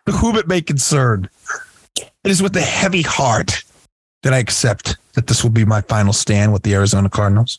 [0.07, 1.29] to whom it may concern,
[1.97, 3.65] it is with a heavy heart
[4.23, 7.59] that I accept that this will be my final stand with the Arizona Cardinals.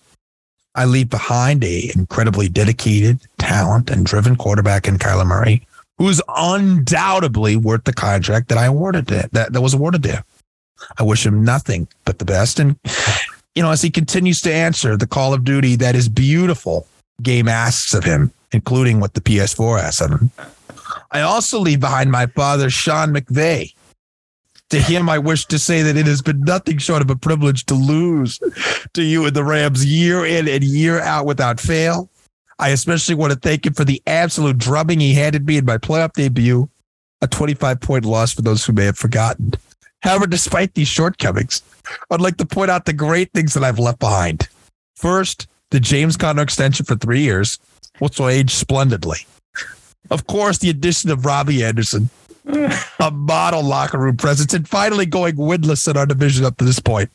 [0.75, 5.65] I leave behind a incredibly dedicated, talent, and driven quarterback in Kyler Murray,
[5.97, 10.11] who is undoubtedly worth the contract that I awarded to that, that was awarded to
[10.17, 10.23] him.
[10.99, 12.59] I wish him nothing but the best.
[12.59, 12.77] And,
[13.55, 16.87] you know, as he continues to answer the call of duty that is beautiful
[17.21, 20.31] game asks of him, including what the PS4 asks of him.
[21.11, 23.73] I also leave behind my father, Sean McVay.
[24.71, 27.65] To him, I wish to say that it has been nothing short of a privilege
[27.67, 28.39] to lose
[28.93, 32.09] to you and the Rams year in and year out without fail.
[32.59, 35.77] I especially want to thank him for the absolute drubbing he handed me in my
[35.77, 36.69] playoff debut,
[37.21, 39.53] a 25 point loss for those who may have forgotten.
[40.01, 41.63] However, despite these shortcomings,
[42.09, 44.47] I'd like to point out the great things that I've left behind.
[44.95, 47.59] First, the James Conner extension for three years,
[47.99, 49.17] which will age splendidly.
[50.11, 52.09] Of course, the addition of Robbie Anderson,
[52.99, 56.79] a model locker room presence, and finally going winless in our division up to this
[56.79, 57.09] point.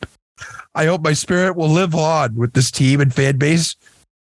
[0.75, 3.77] I hope my spirit will live on with this team and fan base.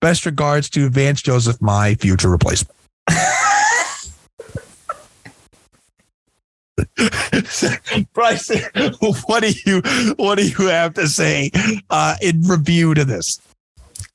[0.04, 2.76] Best regards to Vance Joseph, my future replacement.
[8.12, 8.52] Bryce,
[9.28, 9.82] what do you
[10.18, 11.52] what do you have to say
[11.90, 13.40] uh, in review to this?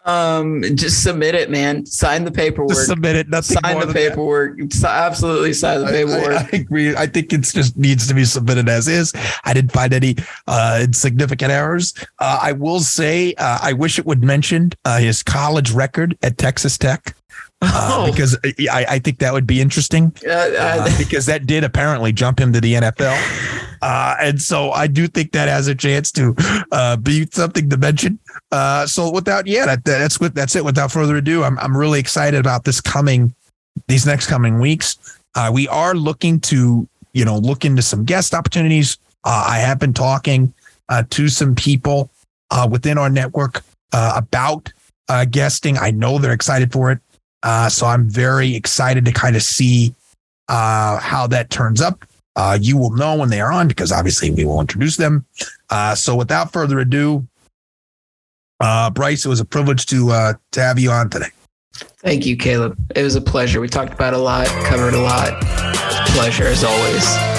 [0.08, 1.84] Um, just submit it, man.
[1.86, 2.70] Sign the paperwork.
[2.70, 3.28] Just submit it.
[3.28, 4.58] Nothing sign the paperwork.
[4.84, 6.32] Absolutely sign the I- paperwork.
[6.32, 6.96] I, I agree.
[6.96, 9.12] I think it just needs to be submitted as is.
[9.44, 10.16] I didn't find any
[10.46, 11.92] uh, insignificant errors.
[12.18, 16.38] Uh, I will say uh, I wish it would mention uh, his college record at
[16.38, 17.14] Texas Tech
[17.60, 18.10] uh, Oh.
[18.10, 18.36] because
[18.70, 22.40] I, I think that would be interesting Uh, uh, uh, because that did apparently jump
[22.40, 23.54] him to the NFL.
[23.80, 26.34] Uh, and so I do think that has a chance to
[26.72, 28.18] uh, be something to mention.
[28.50, 30.64] Uh, so without, yeah, that, that's that's it.
[30.64, 33.34] Without further ado, I'm I'm really excited about this coming,
[33.88, 35.18] these next coming weeks.
[35.34, 38.96] Uh, we are looking to you know look into some guest opportunities.
[39.24, 40.54] Uh, I have been talking
[40.88, 42.10] uh, to some people
[42.50, 43.62] uh, within our network
[43.92, 44.72] about
[45.30, 45.76] guesting.
[45.78, 47.00] I know they're excited for it.
[47.70, 49.94] So I'm very excited to kind of see
[50.48, 52.04] how that turns up.
[52.60, 55.24] You will know when they are on because obviously we will introduce them.
[55.94, 57.26] So without further ado,
[58.60, 61.30] uh, Bryce, it was a privilege to uh, to have you on today.
[61.74, 62.76] thank you, Caleb.
[62.94, 63.60] It was a pleasure.
[63.60, 65.40] We talked about a lot, covered a lot.
[66.08, 67.37] Pleasure as always.